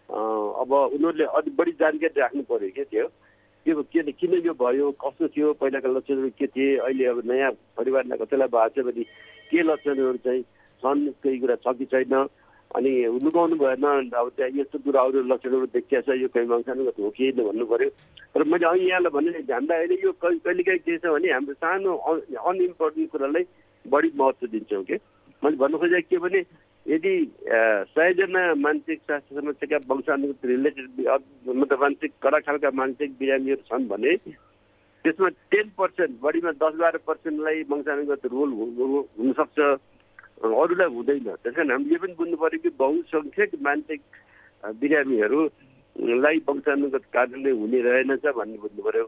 अब 0.10 0.72
उनीहरूले 0.74 1.26
अलिक 1.32 1.56
बढी 1.56 1.72
जानकारी 1.80 2.20
राख्नु 2.20 2.44
पऱ्यो 2.52 2.70
क्या 2.76 3.08
त्यो 3.66 3.82
के 3.84 4.02
के 4.04 4.12
किन 4.12 4.34
यो 4.46 4.54
भयो 4.60 4.92
कस्तो 5.00 5.28
थियो 5.28 5.54
पहिलाका 5.56 5.90
लक्षणहरू 5.90 6.30
के 6.36 6.48
थिए 6.48 6.78
अहिले 6.78 7.06
अब 7.06 7.22
नयाँ 7.26 7.52
परिवारलाई 7.78 8.18
कसैलाई 8.20 8.48
भएको 8.52 8.70
छ 8.76 8.86
भने 8.86 9.04
के 9.52 9.62
लक्षणहरू 9.64 10.18
चाहिँ 10.20 10.44
छन् 10.84 11.08
केही 11.24 11.40
कुरा 11.40 11.56
छ 11.64 11.76
कि 11.80 11.86
छैन? 11.86 12.14
अनि 12.76 12.92
लुकाउनु 13.24 13.56
भएन 13.56 14.12
अब 14.12 14.30
त्यहाँ 14.36 14.52
यस्तो 14.60 14.78
कुराहरू 14.84 15.24
लक्षणहरू 15.32 15.66
देखिया 15.72 16.02
छ 16.02 16.20
यो 16.20 16.28
कहीँ 16.28 16.48
वंशानुगत 16.52 17.00
हो 17.00 17.10
कि 17.16 17.32
भन्नु 17.40 17.66
पऱ्यो 17.72 17.90
र 18.36 18.44
मैले 18.44 18.68
अघि 18.68 18.90
यहाँलाई 18.90 19.12
भने 19.16 19.32
हामीलाई 19.48 19.80
अहिले 19.80 19.96
यो 20.04 20.12
कहिलेकाहीँ 20.20 20.80
के 20.84 20.98
छ 20.98 21.06
भने 21.08 21.32
हाम्रो 21.32 21.54
सानो 21.56 21.92
अनइम्पोर्टेन्ट 22.44 23.12
कुरालाई 23.12 23.44
बढी 23.92 24.12
महत्त्व 24.18 24.48
दिन्छौँ 24.48 24.84
कि। 24.84 24.96
मैले 25.44 25.58
भन्नु 25.58 25.78
खोजेको 25.78 26.08
के 26.10 26.18
भने 26.24 26.40
यदि 26.86 27.14
सयजना 27.96 28.42
मानसिक 28.60 29.00
स्वास्थ्य 29.02 29.36
समस्याका 29.36 29.78
वंशानुगत 29.88 30.46
रिलेटेड 30.46 30.88
मतलब 31.48 31.80
मानसिक 31.82 32.12
कडा 32.24 32.40
खालका 32.48 32.70
मानसिक 32.76 33.10
बिरामीहरू 33.20 33.62
छन् 33.70 33.88
भने 33.88 34.16
त्यसमा 35.06 35.30
टेन 35.52 35.68
पर्सेन्ट 35.78 36.12
बढीमा 36.24 36.52
दस 36.64 36.76
बाह्र 36.80 36.98
पर्सेन्टलाई 37.08 37.64
वंशानुगत 37.72 38.26
रोल 38.34 38.52
हुनसक्छ। 39.20 39.60
अरूलाई 40.44 40.90
हुँदैन। 40.96 41.28
त्यस 41.44 41.56
कारण 41.56 41.72
हामीले 41.72 41.98
पनि 42.04 42.14
बुझ्नु 42.20 42.38
पऱ्यो 42.40 42.60
कि 42.64 42.70
बहुसङ्ख्यक 42.80 43.52
मानसिक 43.64 44.02
बिरामीहरूलाई 44.80 46.38
वंशानुगत 46.48 47.04
कारणले 47.16 47.52
हुने 47.60 47.80
रहेनछ 47.88 48.26
भन्ने 48.38 48.58
बुझ्नु 48.64 48.82
पऱ्यो। 48.84 49.06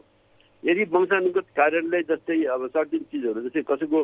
यदि 0.62 0.84
वंशानुगत 0.92 1.46
कारणले 1.56 2.00
जस्तै 2.08 2.42
अब 2.54 2.66
सर्टिन 2.76 3.02
चिजहरू 3.12 3.40
जस्तै 3.46 3.62
कसैको 3.68 4.00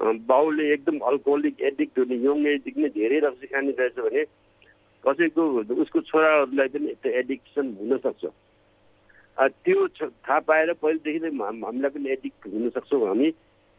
बाउले 0.00 0.72
एकदम 0.72 0.98
अल्कोहोलिक 1.08 1.60
एडिक्ट 1.60 1.98
हुने 1.98 2.16
यङ 2.16 2.46
एजदेखि 2.46 2.80
नै 2.82 2.88
धेरै 2.96 3.18
रक्सी 3.26 3.46
खाने 3.46 3.72
रहेछ 3.78 3.98
भने 3.98 4.22
कसैको 5.04 5.42
उसको 5.82 6.00
छोराहरूलाई 6.08 6.68
पनि 6.68 6.94
त्यो 7.02 7.12
एडिक्सन 7.20 7.66
हुनसक्छ। 7.80 8.24
त्यो 9.36 9.86
थाहा 9.98 10.38
पाएर 10.48 10.72
पहिलेदेखि 10.80 11.20
नै 11.20 11.30
हामीलाई 11.36 11.90
पनि 11.90 12.08
एडिक्ट 12.16 12.40
हुनसक्छौँ 12.54 13.06
हामी। 13.08 13.28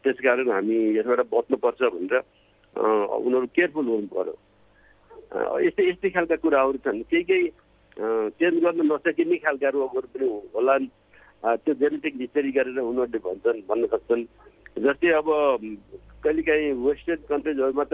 त्यस 0.03 0.17
कारण 0.24 0.50
हामी 0.51 0.77
यसबाट 0.98 1.20
बच्नुपर्छ 1.34 1.82
भनेर 1.96 2.15
उनीहरू 2.75 3.48
केयरफुल 3.55 3.88
हुनु 3.88 4.08
पऱ्यो 4.13 4.36
यस्तै 5.65 5.84
यस्तै 5.89 6.10
खालका 6.15 6.36
कुराहरू 6.43 6.77
छन्। 6.86 7.01
केही 7.10 7.24
केही 7.29 7.46
चेन्ज 8.38 8.58
गर्न 8.63 8.82
नसकिने 8.91 9.38
खालका 9.46 9.70
रोगहरू 9.74 10.08
पनि 10.13 10.27
होलान्। 10.55 10.86
त्यो 11.63 11.74
जेनेटिक 11.82 12.13
हिस्टरी 12.22 12.51
गरेर 12.58 12.79
उनीहरूले 12.79 13.20
भन्छन् 13.27 13.65
भन्न 13.70 13.84
सक्छन्। 13.93 14.24
जस्तै 14.77 15.10
अब 15.13 15.27
कहिलेकाहीँ 16.24 16.72
वेस्टर्न 16.82 17.22
कन्ट्रिजहरूमा 17.30 17.86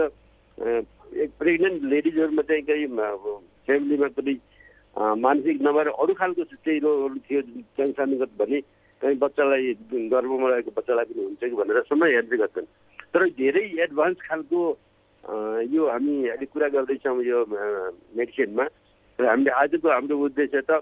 एक 1.24 1.30
प्रेग्नेन्ट 1.38 1.82
लेडिजहरूमा 1.92 2.42
चाहिँ 2.48 2.62
कहीँ 2.68 2.86
फ्यामिलीमा 3.66 4.08
पनि 4.16 4.34
मानसिक 4.96 5.56
नभएर 5.62 5.88
अरू 5.92 6.14
खालको 6.20 6.44
चाहिँ 6.44 6.80
रोगहरू 6.80 7.18
थियो 7.28 7.40
क्यान्सरगत 7.76 8.32
भने 8.40 8.60
कहीँ 9.02 9.16
बच्चालाई 9.16 9.74
गर्भमा 10.08 10.48
रहेको 10.50 10.70
बच्चालाई 10.76 11.04
पनि 11.10 11.24
हुन्छ 11.24 11.40
कि 11.40 11.56
भनेर 11.60 11.82
समय 11.88 12.12
हेर्ने 12.14 12.36
गर्छन्। 12.36 12.68
तर 13.12 13.22
धेरै 13.36 13.64
एडभान्स 13.84 14.18
खालको 14.28 14.60
यो 15.74 15.82
हामी 15.90 16.16
अहिले 16.28 16.46
कुरा 16.52 16.68
गर्दैछौँ 16.74 17.22
यो 17.24 17.38
मेडिसिनमा। 18.16 18.66
र 19.18 19.26
हामीले 19.28 19.50
आजको 19.62 19.88
हाम्रो 19.88 20.16
उद्देश्य 20.16 20.60
त 20.70 20.80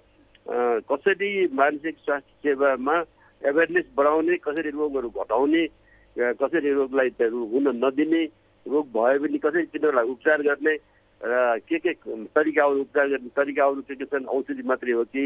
कसरी 0.88 1.31
मानसिक 1.52 1.95
स्वास्थ्य 2.07 2.55
सेवामा 2.55 2.97
एवेरनेस 3.43 3.87
बढाउने 3.97 4.37
कसरी 4.47 4.71
रोगहरू 4.71 5.09
घटाउने 5.11 5.62
कसरी 6.18 6.72
रोगलाई 6.72 7.08
हुन 7.30 7.66
नदिने 7.84 8.22
रोग 8.66 8.87
भयो 8.94 9.18
भने 9.22 9.38
कसरी 9.38 9.64
तिनीहरूलाई 9.72 10.06
उपचार 10.12 10.42
गर्ने 10.42 10.75
र 11.20 11.58
के 11.68 11.78
के 11.78 11.92
तरिकाहरू 12.34 12.80
उपचार 12.80 13.06
गर्ने 13.08 13.30
तरिकाहरू 13.37 13.80
के 13.88 13.94
के 13.94 14.04
छन् 14.04 14.26
औषधि 14.26 14.62
मात्रै 14.66 14.92
हो 14.98 15.04
कि 15.14 15.22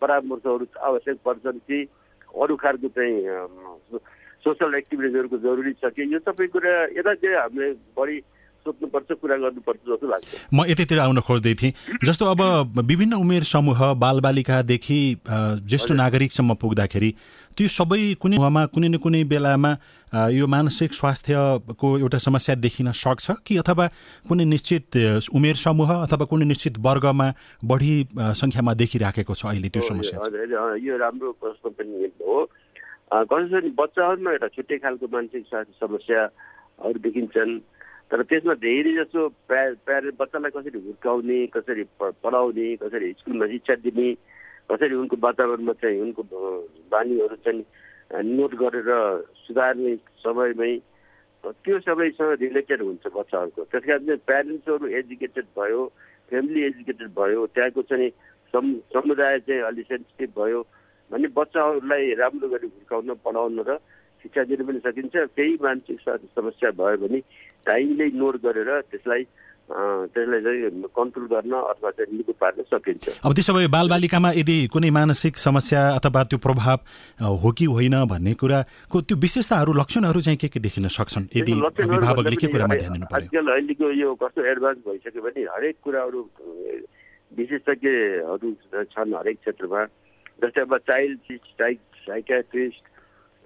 परामर्शहरू 0.00 0.66
आवश्यक 0.88 1.16
पर्छन् 1.24 1.64
कि 1.68 1.78
अरू 2.32 2.56
खालको 2.56 2.88
चाहिँ 2.88 3.16
सोसल 4.44 4.74
एक्टिभिटिजहरूको 4.74 5.38
जरुरी 5.40 5.72
छ 5.80 5.88
कि? 5.96 6.02
यो 6.12 6.18
सबै 6.20 6.46
कुरा 6.52 6.72
यता 6.96 7.14
चाहिँ 7.14 7.36
हामीले 7.36 7.68
बढी 7.96 8.16
सोध्नुपर्छ 8.66 9.12
कुरा 9.20 9.36
गर्नुपर्छ 9.36 9.80
जस्तो 9.88 10.06
लाग्छ। 10.08 10.28
म 10.52 10.64
यतैतिर 10.68 10.98
आउन 10.98 11.20
खोज्दै 11.20 11.54
थिएँ। 11.60 11.72
जस्तो 12.04 12.24
अब 12.24 12.40
विभिन्न 12.80 13.14
उमेर 13.20 13.42
समूह 13.44 13.80
बालबालिकादेखि 14.00 15.00
ज्येष्ठ 15.28 15.90
नागरिकसम्म 15.92 16.54
पुग्दाखेरि 16.60 17.10
त्यो 17.56 17.68
सबै 17.78 18.00
कुनै 18.22 18.36
कुनै 18.74 18.88
न 18.88 18.96
कुनै 19.04 19.22
बेलामा 19.32 19.70
यो 20.30 20.46
मानसिक 20.54 20.90
स्वास्थ्यको 21.00 21.88
एउटा 21.98 22.18
समस्या 22.26 22.54
देखिन 22.66 22.90
सक्छ 23.02 23.26
कि 23.46 23.56
अथवा 23.62 23.86
कुनै 24.28 24.44
निश्चित 24.54 24.98
उमेर 25.38 25.56
समूह 25.62 25.90
अथवा 25.96 26.24
कुनै 26.32 26.46
निश्चित 26.52 26.74
वर्गमा 26.86 27.28
बढी 27.72 27.94
सङ्ख्यामा 28.42 28.74
देखिराखेको 28.82 29.34
छ 29.34 29.46
अहिले 29.52 29.68
त्यो 29.74 29.82
समस्या 29.90 30.18
यो 30.86 30.96
राम्रो 31.04 31.32
प्रश्न 31.42 31.70
पनि 31.78 32.10
हो। 32.20 32.38
कसै 33.30 33.60
बच्चाहरूमा 33.82 34.30
एउटा 34.34 34.48
छुट्टै 34.56 34.78
खालको 34.84 35.06
मानसिक 35.14 35.42
स्वास्थ्य 35.50 35.86
समस्याहरू 35.86 36.98
देखिन्छन् 37.06 37.58
तर 38.10 38.22
त्यसमा 38.30 38.54
धेरै 38.62 38.92
जसो 38.98 39.20
प्या 39.50 39.62
प्यारेन्ट 39.86 40.16
बच्चालाई 40.20 40.50
कसरी 40.56 40.78
हुर्काउने 40.86 41.38
कसरी 41.54 41.84
पढाउने 42.02 42.68
कसरी 42.82 43.12
स्कुलमा 43.20 43.46
शिक्षा 43.52 43.74
दिने 43.86 44.08
कसरी 44.70 44.94
उनको 44.94 45.16
वातावरणमा 45.20 45.72
चाहिँ 45.82 46.00
उनको 46.00 46.22
बानीहरू 46.90 47.36
चाहिँ 47.44 47.64
नोट 48.36 48.52
गरेर 48.62 48.90
सुधार्ने 49.44 49.94
समयमै 50.24 50.72
त्यो 51.44 51.78
सबैसँग 51.84 52.40
रिलेटेड 52.40 52.80
हुन्छ 52.82 53.04
बच्चाहरूको। 53.14 53.62
त्यस 53.68 53.84
कारण 53.84 54.04
चाहिँ 54.06 54.20
प्यारेन्ट्सहरू 54.26 54.86
एजुकेटेड 55.00 55.46
भयो 55.58 55.80
फ्यामिली 56.30 56.60
एजुकेटेड 56.66 57.08
भयो 57.18 57.46
त्यहाँको 57.54 57.82
चाहिँ 57.90 58.10
सम 58.54 58.64
समुदाय 58.94 59.38
चाहिँ 59.44 59.62
अलिक 59.68 59.86
सेन्सिटिभ 59.86 60.30
भयो 60.40 60.60
भने 61.10 61.28
बच्चाहरूलाई 61.36 62.14
राम्रो 62.16 62.48
गरी 62.48 62.66
हुर्काउन 62.66 63.14
पढाउन 63.24 63.60
र 63.68 63.76
शिक्षा 64.24 64.42
दिन 64.48 64.64
पनि 64.64 64.80
सकिन्छ। 64.80 65.14
केही 65.36 65.52
मानसिक 65.60 65.98
समस्या 66.32 66.70
भयो 66.80 66.96
भने 67.04 67.20
टाइमले 67.68 68.04
इग्नोर 68.08 68.36
गरेर 68.40 68.70
त्यसलाई 68.88 69.22
त्यसलाई 69.64 70.40
चाहिँ 70.44 70.88
कन्ट्रोल 70.92 71.26
गर्न 71.26 71.52
अथवा 71.56 71.90
चाहिँ 71.90 72.16
निको 72.16 72.32
पार्न 72.36 72.62
सकिन्छ। 72.68 73.24
अब 73.24 73.32
त्यसो 73.32 73.52
भए 73.54 73.66
बालबालिकामा 73.72 74.30
यदि 74.36 74.56
कुनै 74.68 74.90
मानसिक 74.92 75.36
समस्या 75.40 75.80
अथवा 75.98 76.22
त्यो 76.28 76.38
प्रभाव 76.38 76.78
हो 77.42 77.50
कि 77.56 77.64
होइन 77.72 77.96
भन्ने 78.12 78.34
कुराको 78.36 79.00
त्यो 79.00 79.16
विशेषताहरू 79.16 79.72
लक्षणहरू 79.72 80.20
चाहिँ 80.20 80.38
के 80.38 80.48
के 80.52 80.60
देखिन 80.60 80.88
सक्छन्? 80.92 81.32
यदि 81.32 81.52
अभिभावकले 81.80 82.36
के 82.36 82.46
कुरामा 82.52 82.74
ध्यान 82.76 82.92
दिनु 82.92 83.06
आजकल 83.08 83.48
अहिलेको 83.56 83.90
यो 84.04 84.14
कस्तो 84.20 84.40
एडभान्स 84.52 84.78
भइसक्यो 84.84 85.22
भने 85.24 85.42
हरेक 85.56 85.76
कुराहरू 85.80 86.20
विशेषज्ञहरू 87.32 88.48
छन् 88.92 89.14
हरेक 89.16 89.36
क्षेत्रमा। 89.40 89.80
जस्तै 90.44 90.60
अब 90.60 90.76
चाइल्ड 90.76 91.18
साइकाट्रिस्ट 92.04 92.84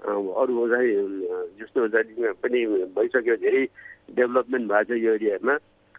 अरू 0.03 0.55
चाहिँ 0.69 0.91
जस्तो 1.63 1.79
पनि 2.43 2.61
भइसक्यो 2.99 3.37
धेरै 3.39 3.65
डेभलपमेन्ट 4.19 4.67
भएको 4.67 4.95
छ 4.95 4.99
यो 4.99 5.15
एरियामा 5.15 5.55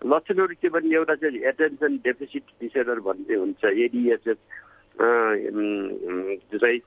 लक्षणहरू 0.05 0.53
के 0.61 0.69
भने 0.69 0.95
एउटा 0.95 1.15
चाहिँ 1.15 1.39
एटेन्सन 1.49 1.95
डेफिसिट 2.03 2.43
डिसअर्डर 2.61 2.99
भन्ने 3.07 3.35
हुन्छ 3.35 3.63
एडिएसएस 3.65 4.37
चाहिँ 6.55 6.79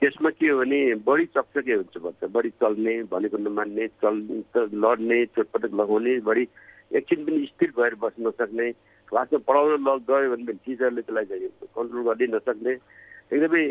त्यसमा 0.00 0.30
के 0.30 0.48
हो 0.48 0.58
भने 0.58 0.80
बढी 1.06 1.24
चकचके 1.36 1.72
हुन्छ 1.72 1.96
बच्चा 2.04 2.26
बढी 2.36 2.50
चल्ने 2.60 2.92
भनेको 3.12 3.38
नमान्ने 3.38 3.86
चल 4.04 4.16
लड्ने 4.84 5.24
चोटपटक 5.36 5.72
लगाउने 5.80 6.18
बढी 6.28 6.44
एकछिन 6.96 7.24
पनि 7.24 7.46
स्थिर 7.46 7.72
भएर 7.78 7.94
बस्न 8.04 8.26
नसक्ने 8.26 8.70
क्लासमा 9.08 9.38
पढाउन 9.48 9.84
लग 9.88 10.00
गयो 10.10 10.30
भने 10.36 10.52
टिचरले 10.64 11.02
त्यसलाई 11.02 11.24
चाहिँ 11.24 11.48
कन्ट्रोल 11.76 12.04
गर्दै 12.08 12.26
नसक्ने 12.36 12.72
एकदमै 13.32 13.62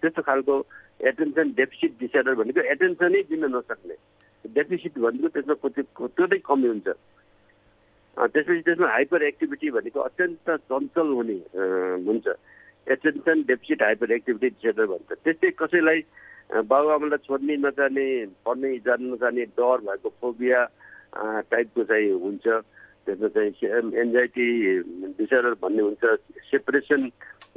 त्यस्तो 0.00 0.22
खालको 0.28 0.54
एटेन्सन 1.12 1.46
डेफिसिट 1.60 1.92
डिसअर्डर 2.00 2.34
भनेको 2.40 2.60
एटेन्सनै 2.72 3.22
दिन 3.30 3.44
नसक्ने 3.56 3.96
डेफिसिट 4.44 4.98
भनेको 4.98 5.28
त्यसमा 5.36 5.54
त्यो 5.54 6.26
चाहिँ 6.26 6.42
कमी 6.48 6.68
हुन्छ। 6.68 6.88
त्यसपछि 8.18 8.60
त्यसमा 8.66 8.88
हाइपर 8.90 9.22
एक्टिभिटी 9.22 9.70
भनेको 9.70 10.00
अत्यन्त 10.00 10.50
चञ्चल 10.50 11.08
हुने 11.18 11.38
हुन्छ। 12.06 12.26
Attention 12.90 13.42
deficit 13.46 13.82
hyper 13.82 14.12
activity 14.12 14.48
disorder 14.48 14.86
भन्छ। 14.90 15.10
त्यस्तै 15.24 15.50
कसैलाई 15.54 16.00
बाबुआमालाई 16.66 17.20
छोड्ने 17.26 17.56
नचाहने 17.62 18.06
पढ्ने 18.44 18.68
जानु 18.86 19.14
नचाहने 19.14 19.44
डर 19.54 19.78
भएको 19.86 20.08
फोबिया 20.20 20.60
टाइपको 21.52 21.84
चाहिँ 21.84 22.10
हुन्छ। 22.24 22.46
त्यसमा 23.06 23.28
चाहिँ 23.28 23.52
एन्जाइटी 24.02 24.46
डिसअर्डर 25.18 25.54
भन्ने 25.62 25.82
हुन्छ। 25.82 26.04
सेपरेसन 26.50 27.02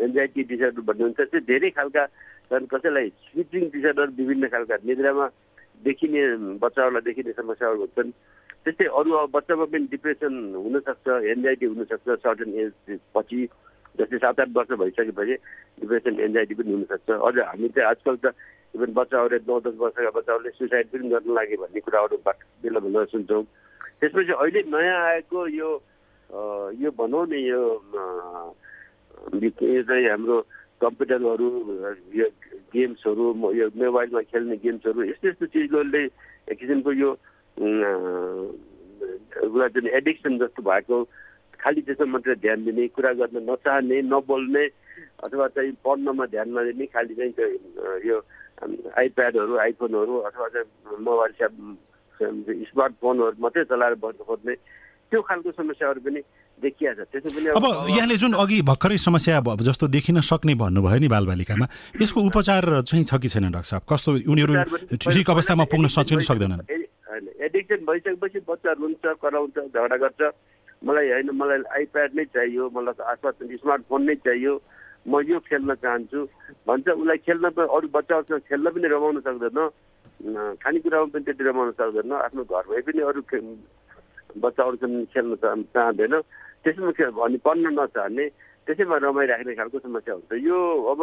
एन्जाइटी 0.05 0.41
डिसअर्डर 0.51 0.81
भन्ने 0.87 1.03
हुन्छ। 1.03 1.19
त्यो 1.31 1.39
धेरै 1.47 1.69
खालका 1.79 2.05
छन्। 2.51 2.67
कसैलाई 2.67 3.09
स्लिपिङ 3.31 3.63
डिसअर्डर 3.71 4.07
विभिन्न 4.19 4.47
खालका 4.53 4.75
निद्रामा 4.85 5.25
देखिने 5.87 6.21
बच्चाहरूलाई 6.61 7.03
देखिने 7.07 7.31
समस्याहरू 7.39 7.79
हुन्छन्। 7.79 8.11
त्यस्तै 8.65 8.87
अरू 8.99 9.11
अब 9.17 9.29
बच्चामा 9.33 9.65
पनि 9.73 9.85
डिप्रेसन 9.91 10.33
हुनसक्छ 10.53 11.07
एन्जाइटी 11.33 11.65
हुनसक्छ 11.65 12.07
सर्टन 12.23 12.51
एज 12.63 12.99
पछि 13.15 13.39
जस्तै 13.99 14.17
सात 14.23 14.39
आठ 14.39 14.49
वर्ष 14.57 14.71
भइसकेपछि 14.81 15.35
डिप्रेसन 15.81 16.19
एन्जाइटी 16.25 16.53
पनि 16.59 16.71
हुनसक्छ। 16.73 17.09
अझ 17.11 17.35
हामी 17.39 17.67
चाहिँ 17.69 17.87
आजकल 17.89 18.15
त 18.23 18.33
इभन 18.75 18.93
बच्चाहरूले 18.95 19.39
नौ 19.47 19.59
दस 19.65 19.75
वर्षका 19.81 20.11
बच्चाहरूले 20.17 20.51
सुसाइड 20.57 20.87
पनि 20.93 21.09
गर्न 21.09 21.33
लागे 21.35 21.55
भन्ने 21.63 21.79
कुराहरू 21.81 22.17
बेला 22.27 22.79
बेला 22.85 23.03
सुन्छौँ। 23.11 23.43
त्यसपछि 23.99 24.33
अहिले 24.37 24.61
नयाँ 24.69 24.99
आएको 25.09 25.39
यो 25.57 25.69
यो 26.81 26.89
भनौँ 27.01 27.25
न 27.27 27.33
यो 27.49 27.61
चाहिँ 29.89 30.07
हाम्रो 30.09 30.37
कम्प्युटरहरू 30.81 31.47
यो 32.19 32.27
गेम्सहरू 32.73 33.25
यो 33.57 33.65
मोबाइलमा 33.75 34.21
खेल्ने 34.31 34.55
गेम्सहरू 34.63 35.03
यस्तो 35.11 35.27
यस्तो 35.27 35.45
चिजहरूले 35.51 36.03
एक 36.05 36.57
किसिमको 36.61 36.91
यो 37.03 37.09
एउटा 39.41 39.67
जुन 39.75 39.87
एडिक्सन 39.99 40.37
जस्तो 40.39 40.61
भएको 40.63 40.97
खालि 41.61 41.81
त्यसमा 41.87 42.05
मात्रै 42.11 42.35
ध्यान 42.41 42.59
दिने 42.65 42.87
कुरा 42.95 43.11
गर्न 43.21 43.37
नचाहने 43.49 43.97
नबोल्ने 44.11 44.65
अथवा 45.25 45.47
चाहिँ 45.55 45.71
पढ्नमा 45.85 46.25
ध्यान 46.33 46.47
नदिने 46.57 46.85
खालि 46.95 47.13
चाहिँ 47.19 47.33
यो 48.09 48.17
आइप्याडहरू 48.97 49.53
आइफोनहरू 49.57 50.13
अथवा 50.29 50.47
चाहिँ 50.53 50.97
मोबाइल 51.05 51.33
स्मार्टफोनहरू 52.71 53.35
मात्रै 53.41 53.63
चलाएर 53.71 53.95
बस्नु 54.01 54.23
खोज्ने 54.25 54.55
त्यो 55.11 55.21
खालको 55.21 55.51
समस्याहरू 55.51 55.99
पनि 56.01 56.21
देखिया 56.61 56.91
छ। 56.93 56.99
त्यसो 57.11 57.29
पनि 57.35 57.47
अब 57.57 57.65
यहाँले 57.89 58.15
जुन 58.21 58.33
अघि 58.41 58.61
भर्खरै 58.63 58.97
समस्या 58.97 59.41
जस्तो 59.61 59.85
देखिन 59.91 60.21
सक्ने 60.23 60.53
भन्नुभयो 60.55 60.99
नि 61.03 61.07
बालबालिकामा 61.13 61.65
यसको 62.01 62.19
उपचार 62.31 62.63
चाहिँ 62.87 63.03
छ 63.05 63.13
कि 63.21 63.27
छैन 63.27 63.51
डाक्टर 63.51 63.69
साहब? 63.69 63.83
कस्तो 63.91 64.09
उनीहरू 64.31 64.53
ठिक 64.97 65.29
अवस्थामा 65.29 65.63
पुग्न 65.67 65.87
सक्छ 65.91 66.09
कि 66.15 66.25
सक्दैनन्? 66.31 66.80
एडिक्सन 67.71 67.85
भइसकेपछि 67.85 68.39
बच्चा 68.47 68.71
रुन्छ 68.71 69.05
कराउँछ 69.21 69.57
झगडा 69.71 69.97
गर्छ। 70.03 70.21
मलाई 70.83 71.09
होइन 71.11 71.29
मलाई 71.31 71.61
आइप्याड 71.71 72.11
नै 72.15 72.25
चाहियो 72.35 72.69
मलाई 72.75 72.99
अथवा 72.99 73.31
स्मार्टफोन 73.31 74.01
नै 74.03 74.15
चाहियो। 74.25 74.53
म 75.07 75.21
यो 75.23 75.39
खेल्न 75.39 75.73
चाहन्छु। 75.79 76.19
भन्छ 76.67 76.87
उसलाई 76.89 77.17
खेल्न 77.25 77.45
अरू 77.47 77.87
बच्चाहरूसँग 77.95 78.43
खेल्न 78.49 78.67
पनि 78.75 78.87
रमाउन 78.91 79.19
सक्दैन। 79.23 79.59
खानेकुरामा 80.59 81.07
पनि 81.13 81.23
त्यति 81.25 81.43
रमाउन 81.47 81.71
सक्दैन। 81.79 82.11
आफ्नो 82.11 82.43
घरमै 82.43 82.81
पनि 82.85 83.01
अरू 83.09 83.21
बच्चाहरूसँग 84.43 84.95
खेल्न 85.13 85.31
चाहँदैन। 85.39 86.15
त्यसमा 86.63 86.91
अनि 87.23 87.37
पढ्न 87.45 87.65
नचाहने। 87.79 88.25
त्यसैमा 88.67 88.97
रमाइराख्ने 88.99 89.53
खालको 89.55 89.79
समस्या 89.79 90.13
हुन्छ। 90.13 90.31
यो 90.43 90.57
अब 90.91 91.01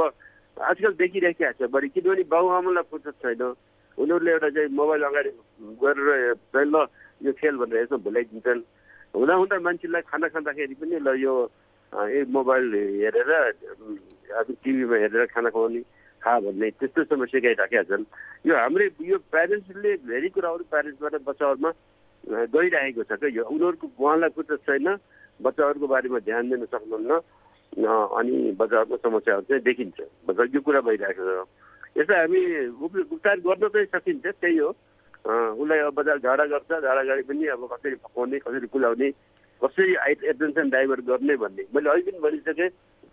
आजकल 0.58 0.92
देखिराखेको 1.00 1.66
छ 1.66 1.70
बढी 1.70 1.88
किनभने 1.94 2.22
बाबुआमालाई 2.30 2.86
फुर्सद 2.90 3.14
छैन। 3.22 3.42
उनीहरूले 3.98 4.30
एउटा 4.32 4.48
चाहिँ 4.54 4.70
मोबाइल 4.80 5.02
अगाडि 5.10 5.30
गरेर 5.82 6.08
ल 6.66 6.76
यो 7.26 7.32
खेल 7.34 7.54
भनेर 7.58 7.82
यसो 7.82 7.96
भुलाइदिन्छन्। 7.98 8.62
हुँदा 9.14 9.34
हुँदा 9.34 9.56
मान्छेलाई 9.58 10.02
खाना 10.06 10.26
खाँदाखेरि 10.30 10.74
पनि 10.78 10.96
ल 11.02 11.08
यो 11.18 11.34
मोबाइल 12.30 12.64
हेरेर 13.02 13.30
अब 14.38 14.46
टिभीमा 14.62 14.96
हेरेर 15.02 15.26
खाना 15.34 15.50
खुवाउने 15.50 15.80
खा 16.22 16.32
भन्ने 16.44 16.70
त्यस्तो 16.78 17.04
समस्या 17.10 17.40
गइराखेका 17.40 17.82
छन्। 17.90 18.04
यो 18.46 18.54
हाम्रै 18.54 18.86
यो 19.02 19.16
प्यारेन्ट्सले 19.32 19.90
धेरै 20.06 20.28
कुराहरू 20.34 20.64
प्यारेन्ट्सबाट 20.70 21.14
बच्चाहरूमा 21.26 21.70
गइरहेको 22.54 23.02
छ 23.02 23.12
क्या। 23.18 23.34
यो 23.38 23.42
उनीहरूको 23.50 23.86
उहाँलाई 23.98 24.30
फुर्सद 24.36 24.60
छैन 24.66 24.88
बच्चाहरूको 25.40 25.86
बारेमा 25.86 26.18
ध्यान 26.28 26.44
दिन 26.50 26.64
सक्नुहुन्न। 26.66 27.12
अनि 27.78 28.34
बच्चाहरूको 28.58 28.96
समस्याहरू 28.96 29.44
चाहिँ 29.48 29.62
देखिन्छ। 29.62 29.98
यो 30.54 30.60
कुरा 30.60 30.80
भइरहेको 30.86 31.22
छ। 31.24 31.46
यसलाई 31.96 32.20
हामी 32.20 32.40
उपचार 32.84 33.36
गर्न 33.46 33.68
चाहिँ 33.68 33.86
सकिन्छ 33.86 34.26
त्यही 34.26 34.56
हो। 34.58 34.68
उसलाई 35.28 35.78
अब 35.78 35.94
बजार 35.94 36.18
झाडा 36.18 36.44
गर्छ 36.46 36.70
झाडा 36.72 37.02
गाडी 37.02 37.22
पनि 37.22 37.46
अब 37.54 37.66
कसरी 37.72 37.94
पकाउने 37.94 38.38
कसरी 38.38 38.66
कुलाउने 38.66 39.10
कसरी 39.62 39.94
एटेन्सन 40.30 40.68
डाइभर्ट 40.70 41.04
गर्ने 41.04 41.36
भन्ने। 41.36 41.62
मैले 41.74 41.90
अहिले 41.90 42.10
पनि 42.10 42.20
भनिसकेँ 42.20 42.70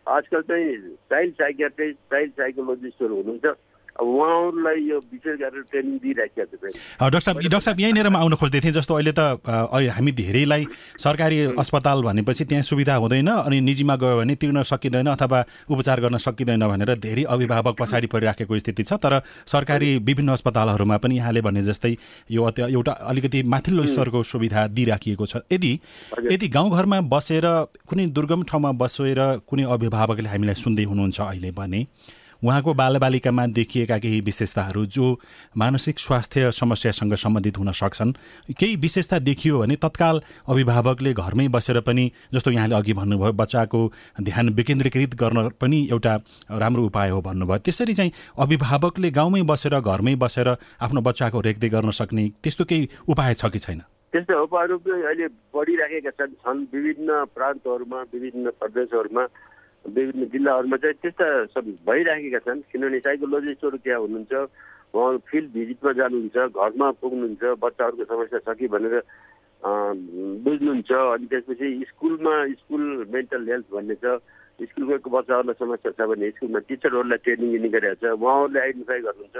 आजकल 0.08 0.42
चाहिँ 0.42 0.78
चाइल्ड 1.10 1.34
साइकियाट्रिस्ट 1.34 2.00
चाइल्ड 2.12 2.34
साइकोलोजिस्टहरू 2.34 3.16
हुनुहुन्छ। 3.16 3.46
उहाँहरूलाई 3.96 4.80
यो 4.90 4.98
विशेष 5.00 5.38
गरेर 5.40 5.64
ट्रेनिङ 5.72 5.98
छ 6.00 6.18
डाक्टर 6.18 7.20
साहब 7.20 7.40
डाक्टर 7.40 7.60
साहब 7.60 7.80
यहीँनिर 7.80 8.10
म 8.10 8.16
आउन 8.18 8.36
खोज्दै 8.36 8.60
थिएँ 8.60 8.74
जस्तो 8.76 8.94
अहिले 8.96 9.14
त 9.16 9.40
हामी 9.48 10.12
धेरैलाई 10.12 10.66
सरकारी 11.00 11.38
अस्पताल 11.56 12.02
भनेपछि 12.04 12.46
त्यहाँ 12.46 12.64
सुविधा 12.64 12.96
हुँदैन 12.96 13.28
अनि 13.30 13.60
निजीमा 13.62 13.96
गयो 13.96 14.18
भने 14.20 14.36
तिर्न 14.36 14.64
सकिँदैन 14.64 15.08
अथवा 15.08 15.40
उपचार 15.72 16.02
गर्न 16.02 16.18
सकिँदैन 16.18 16.68
भनेर 16.68 16.96
धेरै 17.00 17.24
अभिभावक 17.24 17.76
पछाडि 17.80 18.08
परिराखेको 18.08 18.60
स्थिति 18.60 18.84
छ। 18.84 19.00
तर 19.00 19.22
सरकारी 19.48 19.98
विभिन्न 20.04 20.32
अस्पतालहरूमा 20.34 20.98
पनि 20.98 21.18
यहाँले 21.18 21.42
भने 21.42 21.64
जस्तै 21.64 21.96
यो 22.32 22.52
एउटा 22.60 22.92
अलिकति 22.92 23.44
माथिल्लो 23.46 23.86
स्तरको 23.86 24.24
सुविधा 24.26 24.68
दिइराखिएको 24.76 25.26
छ। 25.26 25.48
यदि 25.52 25.72
यदि 26.32 26.48
गाउँघरमा 26.50 27.02
बसेर 27.08 27.48
कुनै 27.88 28.06
दुर्गम 28.12 28.44
ठाउँमा 28.44 28.72
बसेर 28.76 29.20
कुनै 29.48 29.64
अभिभावकले 29.72 30.30
हामीलाई 30.30 30.56
सुन्दै 30.56 30.84
हुनुहुन्छ 30.84 31.20
अहिले 31.22 31.52
भने 31.56 31.82
उहाँको 32.46 32.74
बालबालिकामा 32.74 33.46
देखिएका 33.58 33.98
केही 33.98 34.20
विशेषताहरू 34.22 34.86
जो 34.86 35.06
मानसिक 35.58 36.00
स्वास्थ्य 36.00 36.52
समस्यासँग 36.52 37.14
सम्बन्धित 37.16 37.58
हुन 37.58 37.72
सक्छन् 37.72 38.12
केही 38.54 38.76
विशेषता 38.78 39.20
देखियो 39.20 39.60
भने 39.60 39.76
तत्काल 39.76 40.22
अभिभावकले 40.48 41.14
घरमै 41.16 41.48
बसेर 41.48 41.80
पनि 41.82 42.12
जस्तो 42.34 42.52
यहाँले 42.52 42.76
अघि 42.76 42.94
भन्नुभयो 42.94 43.34
बच्चाको 43.34 43.82
ध्यान 44.22 44.50
विकेन्द्रीकृत 44.54 45.16
गर्न 45.16 45.50
पनि 45.62 45.80
एउटा 45.92 46.16
राम्रो 46.52 46.86
उपाय 46.86 47.10
हो 47.10 47.22
भन्नुभयो। 47.22 47.58
त्यसरी 47.66 47.94
चाहिँ 47.94 48.12
अभिभावकले 48.38 49.12
गाउँमै 49.12 49.42
बसेर 49.42 49.80
घरमै 49.80 50.16
बसेर 50.16 50.48
आफ्नो 50.82 51.02
बच्चाको 51.02 51.42
रेखदेख 51.42 51.72
गर्न 51.72 51.92
सक्ने 51.92 52.30
त्यस्तो 52.44 52.64
केही 52.66 52.90
उपाय 53.10 53.34
छ 53.34 53.46
कि 53.46 53.60
छैन? 53.60 53.82
त्यस्तो 54.14 54.44
उपायहरू 54.44 54.76
अहिले 54.78 55.28
बढिराखेका 55.56 56.12
छन्। 56.16 56.34
छन् 56.40 56.62
विभिन्न 56.74 57.10
प्रान्तहरूमा 57.36 58.00
विभिन्न 58.14 58.46
प्रदेशहरूमा 58.60 59.24
विभिन्न 59.86 60.26
जिल्लाहरूमा 60.34 60.78
चाहिँ 60.82 60.98
त्यस्ता 61.02 61.28
सब 61.54 61.66
भइराखेका 61.86 62.40
छन्। 62.46 62.62
किनभने 62.72 63.00
साइकोलोजिस्टहरू 63.06 63.78
त्यहाँ 63.86 64.00
हुनुहुन्छ 64.02 64.34
उहाँहरू 64.96 65.18
फिल्ड 65.30 65.50
भिजिटमा 65.54 65.92
जानुहुन्छ 66.00 66.38
घरमा 66.58 66.88
पुग्नुहुन्छ 67.02 67.44
बच्चाहरूको 67.62 68.06
समस्या 68.10 68.40
छ 68.46 68.58
कि 68.58 68.68
भनेर 68.74 68.96
बुझ्नुहुन्छ। 70.46 70.92
अनि 70.92 71.26
त्यसपछि 71.32 71.68
स्कुलमा 71.90 72.34
स्कुल 72.66 72.84
मेन्टल 73.14 73.44
हेल्थ 73.50 73.68
भन्ने 73.76 73.96
छ 74.02 74.06
स्कुलको 74.56 75.10
बच्चाहरूलाई 75.10 75.58
समस्या 75.60 75.92
छ 75.92 76.08
भने 76.10 76.30
स्कुलमा 76.32 76.60
टिचरहरूलाई 76.70 77.20
ट्रेनिङ 77.26 77.52
दिने 77.54 77.70
गरेको 77.76 78.00
छ 78.02 78.04
उहाँहरूले 78.16 78.60
आइडेन्टिफाई 78.66 79.00
गर्नुहुन्छ। 79.06 79.38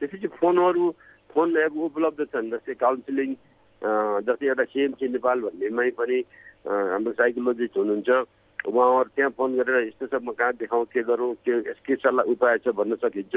त्यसपछि 0.00 0.28
फोनहरू 0.40 0.84
फोन 1.30 1.48
एप 1.62 1.72
उपलब्ध 1.88 2.20
छन् 2.32 2.50
जस्तै 2.50 2.74
काउन्सिलिङ 2.80 3.30
जस्तै 4.26 4.46
एउटा 4.48 4.64
सिएमसी 4.72 5.06
नेपाल 5.14 5.38
भन्नेमै 5.46 5.90
पनि 6.00 6.18
हाम्रो 6.66 7.12
साइकोलोजिस्ट 7.20 7.76
हुनुहुन्छ। 7.76 8.10
उहाँहरू 8.66 9.10
त्यहाँ 9.14 9.30
फोन 9.38 9.56
गरेर 9.56 9.86
यस्तो 9.86 10.06
छ 10.06 10.14
म 10.22 10.34
कहाँ 10.34 10.52
देखाउँ 10.58 10.84
के 10.90 11.02
गरौँ 11.06 11.34
के 11.46 11.60
के 11.86 11.94
सल्लाह 11.96 12.30
उपाय 12.34 12.58
छ 12.58 12.74
भन्न 12.74 12.94
सकिन्छ। 12.98 13.34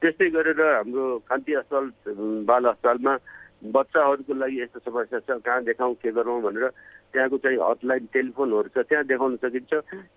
त्यस्तै 0.00 0.28
गरेर 0.30 0.60
हाम्रो 0.60 1.04
कान्ति 1.28 1.52
अस्पताल 1.60 1.86
बाल 2.46 2.64
अस्पतालमा 2.70 3.14
बच्चाहरूको 3.60 4.34
लागि 4.34 4.60
यस्तो 4.62 4.78
समस्या 4.80 5.18
छ 5.20 5.42
कहाँ 5.44 5.64
देखाउँ 5.64 5.94
के 6.00 6.10
गरौँ 6.16 6.40
भनेर 6.42 6.68
त्यहाँको 7.12 7.36
चाहिँ 7.44 7.58
हटलाइन 7.60 8.06
टेलिफोनहरू 8.14 8.68
छ 8.70 8.86
त्यहाँ 8.88 9.04
देखाउन 9.10 9.36
सकिन्छ। 9.42 9.72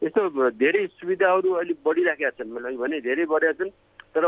यस्तो 0.05 0.49
धेरै 0.61 0.85
सुविधाहरू 1.01 1.49
अहिले 1.53 1.73
बढिराखेका 1.81 2.29
छन् 2.37 2.53
मैले 2.53 2.77
भने 2.77 3.01
धेरै 3.01 3.25
बढेका 3.25 3.57
छन् 3.59 3.75
तर 4.13 4.25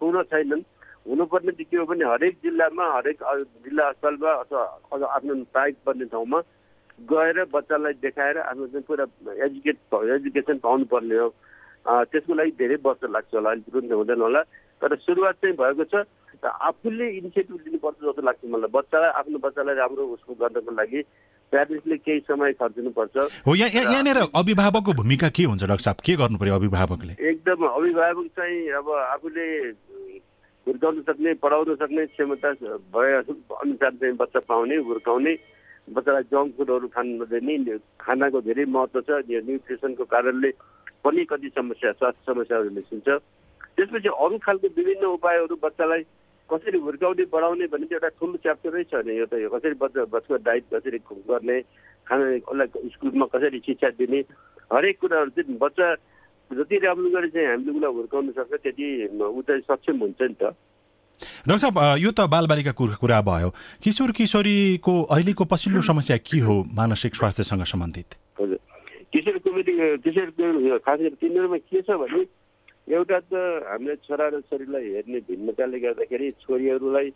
पूर्ण 0.00 0.22
छैनन्। 0.32 0.64
हुनुपर्ने 1.06 1.52
चाहिँ 1.52 1.70
के 1.70 1.76
हो 1.76 1.84
भने 1.86 2.04
हरेक 2.10 2.34
जिल्लामा 2.42 2.84
हरेक 2.96 3.18
जिल्ला 3.62 3.84
अस्पतालमा 3.88 4.30
अथवा 4.42 5.06
आफ्नो 5.06 5.34
प्राइभ 5.54 5.74
पर्ने 5.86 6.04
ठाउँमा 6.10 6.40
गएर 6.98 7.44
बच्चालाई 7.52 7.92
देखाएर 8.02 8.38
आफ्नो 8.38 8.66
चाहिँ 8.66 8.84
पुरा 8.88 9.04
एजुकेट 9.44 9.76
एजुकेसन 10.16 10.58
पाउनुपर्ने 10.64 11.16
हो। 11.16 11.28
त्यसको 11.86 12.34
लागि 12.34 12.50
धेरै 12.58 12.76
वर्ष 12.84 13.02
लाग्छ 13.14 13.34
होला 13.34 13.50
अहिले 13.50 13.70
तुरन्त 13.70 13.92
हुँदैन 13.92 14.20
होला। 14.20 14.42
तर 14.82 14.96
सुरुवात 15.04 15.34
चाहिँ 15.42 15.56
भएको 15.56 15.84
छ 15.92 16.04
आफूले 16.44 17.06
इनिसिएटिभ 17.16 17.56
लिनुपर्छ 17.64 17.96
जस्तो 17.96 18.22
लाग्छ 18.22 18.40
मलाई। 18.44 18.70
बच्चालाई 18.72 19.10
आफ्नो 19.20 19.38
बच्चालाई 19.38 19.74
राम्रो 19.76 20.04
उसको 20.14 20.34
गर्नको 20.40 20.72
लागि 20.72 21.00
प्यारेन्ट्सले 21.52 21.96
केही 21.96 22.20
समय 22.26 22.52
खर्चिनुपर्छ। 22.60 23.16
हो 23.46 23.54
यहाँनिर 23.54 24.18
अभिभावकको 24.34 24.92
भूमिका 24.92 25.28
के 25.30 25.42
हुन्छ 25.46 25.64
डाक्टर 25.64 25.84
साहब? 25.84 25.98
के 26.04 26.16
गर्नु 26.16 26.38
पर्यो 26.38 26.54
अभिभावकले? 26.54 27.12
एकदम 27.22 27.60
अभिभावक 27.66 28.26
चाहिँ 28.36 28.58
अब 28.78 28.86
आफूले 28.90 29.46
हुर्काउन 30.66 31.00
सक्ने 31.06 31.34
पढाउन 31.38 31.74
सक्ने 31.80 32.06
क्षमता 32.06 32.50
भए 32.94 33.12
अनुसार 33.14 33.92
चाहिँ 33.94 34.14
बच्चा 34.16 34.40
पाउने 34.48 34.76
हुर्काउने। 34.76 35.34
बच्चालाई 35.88 36.22
जङ्क 36.30 36.56
फुडहरू 36.56 36.88
खानु 36.88 37.26
नि 37.42 37.78
खानाको 38.00 38.40
धेरै 38.40 38.64
महत्त्व 38.76 39.00
छ 39.08 39.22
यो 39.30 39.40
न्युट्रिसनको 39.46 40.04
कारणले 40.04 40.50
पनि 41.04 41.24
कति 41.30 41.48
समस्या 41.56 41.92
स्वास्थ्य 41.92 42.32
समस्याहरू 42.32 42.70
निस्किन्छ 42.78 43.08
त्यसपछि 43.76 44.08
अरू 44.08 44.38
खालको 44.42 44.68
विभिन्न 44.76 45.06
उपायहरू 45.18 45.56
बच्चालाई 45.62 46.02
कसरी 46.50 46.78
हुर्काउने 46.78 47.24
बढाउने 47.32 47.66
भन्ने 47.70 47.86
चाहिँ 47.86 48.00
एउटा 48.00 48.10
ठुलो 48.18 48.36
च्याप्टरै 48.42 48.84
छ 48.90 48.94
भने 48.98 49.14
यो 49.16 49.26
त 49.26 49.38
यो 49.42 49.50
कसरी 49.54 49.74
बच्चा 49.82 50.04
बच्चाको 50.10 50.42
डाइट 50.42 50.64
कसरी 50.74 50.98
गर्ने 51.30 51.60
खाना 52.06 52.24
उसलाई 52.50 52.90
स्कुलमा 52.94 53.26
कसरी 53.34 53.58
शिक्षा 53.66 53.90
दिने 53.98 54.20
हरेक 54.72 55.00
कुराहरू 55.00 55.30
चाहिँ 55.38 55.58
बच्चा 55.58 55.88
जति 56.50 56.76
राम्रो 56.78 57.10
गरे 57.10 57.28
चाहिँ 57.34 57.48
हामीले 57.48 57.72
उसलाई 57.74 57.92
हुर्काउन 57.92 58.30
सक्छ 58.38 58.54
त्यति 58.62 58.86
ऊ 59.18 59.42
चाहिँ 59.42 59.62
सक्षम 59.70 59.98
हुन्छ 59.98 60.22
नि 60.22 60.34
त। 60.42 60.54
डाक्टर 61.46 61.62
साहब 61.62 62.02
यो 62.02 62.10
त 62.10 62.26
बालबालिकाको 62.26 62.98
कुरा 62.98 63.20
भयो। 63.22 63.50
किशोर 63.78 64.10
किशोरीको 64.18 64.94
अहिलेको 65.14 65.44
पछिल्लो 65.46 65.80
समस्या 65.86 66.16
के 66.18 66.38
हो 66.42 66.54
मानसिक 66.74 67.14
स्वास्थ्यसँग 67.14 67.62
सम्बन्धित? 67.62 68.08
हजुर। 68.34 68.58
किशोर 69.14 69.38
किशोर 70.02 70.78
खास 70.82 70.98
गरी 70.98 71.14
तिनीहरूमा 71.22 71.58
के 71.70 71.82
छ 71.86 71.90
भने 72.02 72.22
एउटा 72.90 73.18
त 73.30 73.32
हामीले 73.70 73.94
छोरा 74.02 74.26
र 74.34 74.40
छोरीलाई 74.50 74.86
हेर्ने 74.98 75.18
भिन्नताले 75.22 75.78
गर्दाखेरि 75.86 76.30
छोरीहरूलाई 76.42 77.08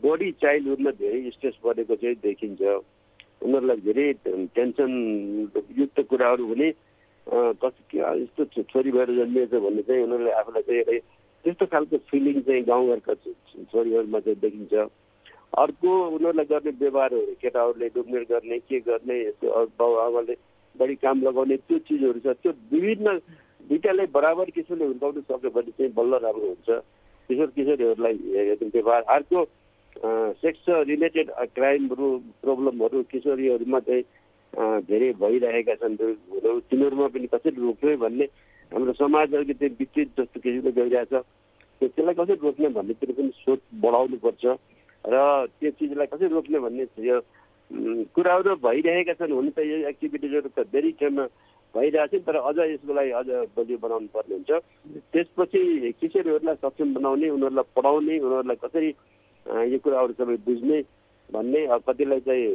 बढी 0.00 0.28
चाइल्डहुडमा 0.40 0.90
धेरै 0.96 1.20
स्ट्रेस 1.36 1.56
बढेको 1.60 1.94
चाहिँ 2.00 2.16
देखिन्छ। 2.24 2.60
उनीहरूलाई 3.44 3.80
धेरै 3.84 4.06
टेन्सन 4.56 4.92
युक्त 5.76 5.98
कुराहरू 6.08 6.44
हुने 6.48 6.68
कस 7.60 7.76
यस्तो 7.92 8.64
छोरी 8.64 8.90
भएर 8.96 9.08
जन्मिएछ 9.20 9.52
भन्ने 9.60 9.82
चाहिँ 9.84 10.02
उनीहरूले 10.08 10.32
आफूलाई 10.40 10.64
चाहिँ 10.64 11.00
त्यस्तो 11.44 11.66
खालको 11.72 11.96
फिलिङ 12.10 12.40
चाहिँ 12.46 12.62
गाउँघरका 12.64 13.14
छोरीहरूमा 13.72 14.20
चाहिँ 14.20 14.38
देखिन्छ। 14.40 14.74
अर्को 15.58 15.90
उनीहरूलाई 16.14 16.46
गर्ने 16.50 16.70
व्यवहारहरू 16.78 17.34
केटाहरूले 17.42 17.88
डुब्नेर 17.94 18.24
गर्ने 18.30 18.58
के 18.68 18.78
गर्ने 18.88 19.16
यस्तो 19.20 19.46
बाउ 19.78 19.92
आमाले 20.06 20.34
बढी 20.74 20.94
काम 21.02 21.22
लगाउने 21.22 21.56
त्यो 21.66 21.78
चिजहरू 21.88 22.20
छ। 22.20 22.36
त्यो 22.42 22.52
विभिन्न 22.72 23.08
दुइटालाई 23.68 24.06
बराबर 24.12 24.50
किसिमले 24.56 24.84
हुर्काउनु 24.84 25.20
सक्यो 25.28 25.50
भने 25.50 25.70
चाहिँ 25.78 25.92
बल्ल 25.92 26.12
राम्रो 26.24 26.46
हुन्छ। 26.48 26.68
किशोर 27.28 27.48
किशोरीहरूलाई 27.56 28.14
व्यवहार। 28.74 29.02
अर्को 29.16 29.38
सेक्स 30.42 30.64
रिलेटेड 30.88 31.30
क्राइमहरू 31.54 32.08
प्रब्लमहरू 32.44 33.02
किशोरीहरूमा 33.12 33.80
चाहिँ 33.88 34.04
धेरै 34.84 35.10
भइरहेका 35.20 35.74
छन्। 35.80 35.96
तिनीहरूमा 35.96 37.06
पनि 37.08 37.26
कसरी 37.32 37.56
रोक्ने 37.56 37.96
भन्ने 38.04 38.26
हाम्रो 38.72 38.92
समाज 38.92 39.34
अलिकति 39.34 39.66
विकृत 39.78 40.08
जस्तो 40.18 40.40
किसिमले 40.40 40.72
गइरहेछ 40.78 41.12
त्यसलाई 41.80 42.14
कसरी 42.14 42.34
रोक्ने 42.42 42.68
भन्नेतिर 42.76 43.12
पनि 43.16 43.30
सोच 43.40 43.60
बढाउनुपर्छ 43.80 44.44
र 45.04 45.16
त्यो 45.60 45.70
चिजलाई 45.78 46.06
कसरी 46.12 46.28
रोक्ने 46.28 46.58
भन्ने 46.60 46.86
यो 47.06 47.20
कुराहरू 48.14 48.54
भइरहेका 48.64 49.14
छन् 49.20 49.32
हुन 49.32 49.48
त 49.56 49.64
यो 49.64 49.76
एक्टिभिटिजहरू 49.92 50.48
त 50.52 50.66
धेरै 50.72 50.90
ठाउँमा 51.00 51.24
भइरहेको 51.74 52.18
छ 52.18 52.24
तर 52.26 52.36
अझ 52.40 52.58
यसको 52.58 52.92
लागि 52.92 53.10
अझ 53.20 53.28
बलियो 53.56 53.78
बनाउनु 53.78 54.08
पर्ने 54.12 54.34
हुन्छ। 54.36 54.50
त्यसपछि 55.12 55.60
किशोरीहरूलाई 56.00 56.56
सक्षम 56.64 56.94
बनाउने 56.94 57.28
उनीहरूलाई 57.36 57.72
पढाउने 57.76 58.14
उनीहरूलाई 58.18 58.58
कसरी 58.64 58.90
यो 59.72 59.78
कुराहरू 59.84 60.12
सबै 60.20 60.36
बुझ्ने 60.48 60.78
भन्ने 61.30 61.60
कतिलाई 61.88 62.20
चाहिँ 62.26 62.46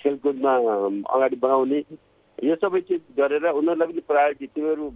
खेलकुदमा 0.00 0.52
अगाडि 1.14 1.36
बढाउने 1.44 1.80
यो 2.38 2.54
सबै 2.56 2.80
चिज 2.80 3.00
गरेर 3.16 3.44
उनीहरूलाई 3.50 3.88
पनि 3.88 4.02
प्रायोरिटी 4.06 4.46
तिमीहरू 4.48 4.90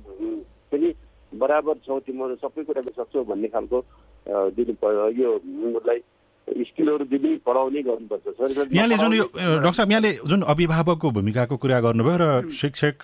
पनि 0.73 0.89
बराबर 1.33 1.79
छौ 1.83 1.99
तिमीहरू 2.01 2.37
सबै 2.37 2.65
कुरा 2.65 2.83
सक्छौ 2.89 3.25
भन्ने 3.25 3.49
खालको 3.49 3.79
दिनु 4.53 4.75
पर्यो 4.79 5.07
यो 5.17 5.31
उनीहरूलाई 5.37 6.03
स्किलहरू 6.43 7.05
दिने 7.07 7.31
पढाउने 7.47 7.81
गर्नुपर्छ 7.83 8.73
यहाँले 8.75 8.97
जुन 8.99 9.13
यो 9.15 9.25
डाक्टर 9.35 9.73
साहब 9.73 9.91
यहाँले 9.91 10.13
जुन 10.27 10.43
अभिभावकको 10.43 11.11
भूमिकाको 11.11 11.57
कुरा 11.57 11.79
गर्नुभयो 11.81 12.17
र 12.19 12.51
शिक्षक 12.51 12.97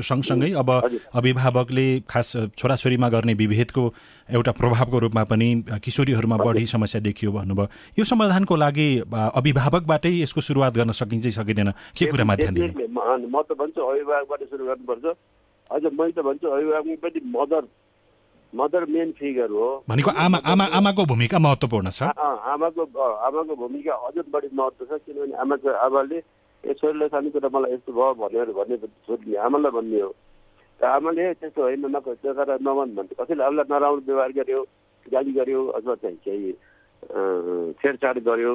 सँगसँगै 0.00 0.50
अब 0.54 0.70
अभिभावकले 1.14 1.86
खास 2.06 2.28
छोराछोरीमा 2.56 3.08
गर्ने 3.10 3.34
विभेदको 3.34 3.82
एउटा 4.28 4.52
प्रभावको 4.54 4.98
रूपमा 4.98 5.24
पनि 5.26 5.48
किशोरीहरूमा 5.82 6.36
बढी 6.36 6.66
समस्या 6.66 7.00
देखियो 7.02 7.32
भन्नुभयो। 7.32 7.66
यो 7.98 8.04
समाधानको 8.06 8.56
लागि 8.56 8.88
अभिभावकबाटै 9.10 10.12
यसको 10.22 10.40
सुरुवात 10.40 10.72
गर्न 10.78 10.92
सकिन्छ 10.94 11.26
सकिँदैन? 11.34 11.70
के 11.98 12.06
कुरामा 12.06 12.34
ध्यान 12.38 12.54
दिने? 12.54 12.86
म 12.86 13.42
त 13.42 13.58
भन्छु 13.58 13.80
अभिभावकबाट 13.82 14.40
सुरु 14.50 14.64
गर्नुपर्छ। 14.70 15.04
अझ 15.70 15.82
मैले 15.90 16.12
त 16.14 16.22
भन्छु 16.22 16.46
अभिभावक 16.46 16.98
पनि 17.02 17.20
मदर 17.34 17.62
मदर 18.52 18.84
मेन 18.90 19.10
फिगर 19.18 19.50
हो। 19.50 19.68
भनेको 19.88 20.10
आमा 20.10 20.38
आमा 20.42 20.64
आमाको 20.78 21.04
भूमिका 21.06 21.38
महत्त्वपूर्ण 21.38 21.90
छ। 21.90 22.02
आमाको 22.02 22.82
आमाको 23.28 23.54
भूमिका 23.56 23.94
अझ 24.08 24.16
बढी 24.26 24.48
महत्त्व 24.52 24.84
छ 24.90 25.00
किनभने 25.06 25.34
आमाको 25.38 25.70
आमाले 25.86 26.18
ए 26.64 26.72
छोरीलाई 26.74 27.08
खानेकुरा 27.08 27.48
मलाई 27.54 27.72
यस्तो 27.72 27.92
भयो 27.92 28.14
भनेर 28.20 28.50
भन्ने 28.58 28.76
छोरीले 29.06 29.36
आमालाई 29.46 29.72
भन्ने 29.76 30.00
हो। 30.00 30.10
र 30.80 30.84
आमाले 30.86 31.22
त्यस्तो 31.40 31.60
होइन 31.62 31.86
नगर 31.94 32.58
नभन् 32.66 32.94
भन्थ्यो 32.96 33.16
कसैले 33.22 33.44
आमालाई 33.44 33.66
नराम्रो 33.70 34.02
व्यवहार 34.06 34.32
गर्यो 34.38 34.60
गाली 35.06 35.32
गर्यो 35.32 35.60
अथवा 35.78 35.94
चाहिँ 36.02 36.16
केही 36.24 36.52
छेडछाड 37.80 38.18
गर्यो 38.28 38.52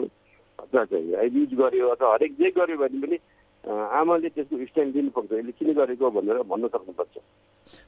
अथवा 0.60 0.84
चाहिँ 0.92 1.30
युज 1.36 1.54
गर्यो 1.62 1.88
अथवा 1.96 2.14
हरेक 2.14 2.32
जे 2.36 2.50
गर्यो 2.58 2.78
भने 2.78 3.00
पनि 3.02 3.18
आमाले 3.66 4.30
त्यसको 4.30 4.56
स्ट्यान्ड 4.66 4.94
दिनुपर्छ। 4.94 5.32
यसले 5.34 5.52
किन 5.58 5.70
गरेको 5.74 6.06
भनेर 6.12 6.38
भन्न 6.46 6.68
सक्नुपर्छ। 6.70 7.16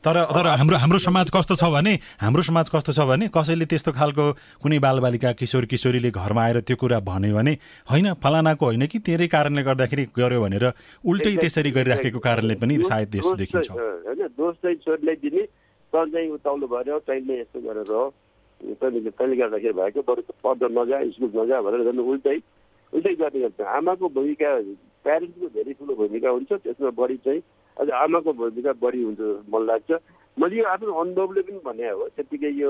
तर 0.04 0.18
तर 0.34 0.46
हाम्रो 0.58 0.78
हाम्रो 0.78 1.00
समाज 1.00 1.30
कस्तो 1.30 1.56
छ 1.56 1.70
भने 1.70 1.94
हाम्रो 2.18 2.42
समाज 2.50 2.70
कस्तो 2.74 2.92
छ 2.98 3.00
भने 3.06 3.30
कसैले 3.30 3.66
त्यस्तो 3.70 3.92
खालको 3.94 4.26
कुनै 4.58 4.80
बालबालिका 4.82 5.32
किशोर 5.38 5.66
किशोरीले 5.70 6.10
घरमा 6.12 6.42
आएर 6.44 6.58
त्यो 6.66 6.76
कुरा 6.82 7.00
भन्यो 7.06 7.36
भने 7.38 7.54
होइन 7.86 8.08
फलानाको 8.18 8.66
होइन 8.66 8.86
कि 8.90 9.00
तेरै 9.06 9.28
कारणले 9.30 9.62
गर्दाखेरि 9.70 10.04
गर्यो 10.18 10.42
भनेर 10.42 10.66
उल्टै 11.06 11.36
त्यसरी 11.46 11.72
गरिराखेको 11.78 12.20
कारणले 12.26 12.56
पनि 12.58 12.74
सायद 12.90 13.08
त्यस्तो 13.14 13.36
देखिन्छ। 13.38 13.70
होइन 13.70 14.22
दोष 14.34 14.56
चाहिँ 14.66 14.78
छोरीलाई 14.82 15.16
दिने 15.22 15.44
त 15.94 15.96
चाहिँ 16.10 16.30
उताउलो 16.42 16.68
भएर 16.74 16.98
तैँले 17.06 17.34
यस्तो 17.42 17.60
गरेर 17.62 17.94
तैँले 18.82 19.10
तैँले 19.14 19.36
गर्दाखेरि 19.38 19.74
भएको 19.78 20.02
बरु 20.10 20.22
पढ्न 20.42 20.74
नजा 20.74 20.98
स्कुल 21.14 21.32
नजा 21.38 21.58
भनेर 21.62 21.82
झन् 21.86 22.02
उल्टै 22.02 22.38
उल्टै 22.94 23.14
गर्ने 23.22 23.40
गर्छ। 23.46 23.62
आमाको 23.62 24.06
भूमिका 24.10 24.50
प्यारेन्ट्सको 25.08 25.48
धेरै 25.56 25.74
ठुलो 25.80 25.94
भूमिका 25.96 26.30
हुन्छ। 26.30 26.52
त्यसमा 26.68 26.92
बढी 27.00 27.18
चाहिँ 27.26 27.42
अझ 27.78 27.88
आमाको 28.04 28.32
भूमिका 28.34 28.72
बढी 28.84 29.02
हुन्छ 29.04 29.22
मलाई 29.48 29.68
लाग्छ। 29.68 29.92
मैले 30.38 30.56
यो 30.58 30.66
आफ्नो 30.76 30.94
अनुभवले 31.02 31.42
पनि 31.48 31.60
भने 31.66 31.90
हो 31.90 32.08
त्यत्तिकै 32.16 32.52
यो 32.62 32.70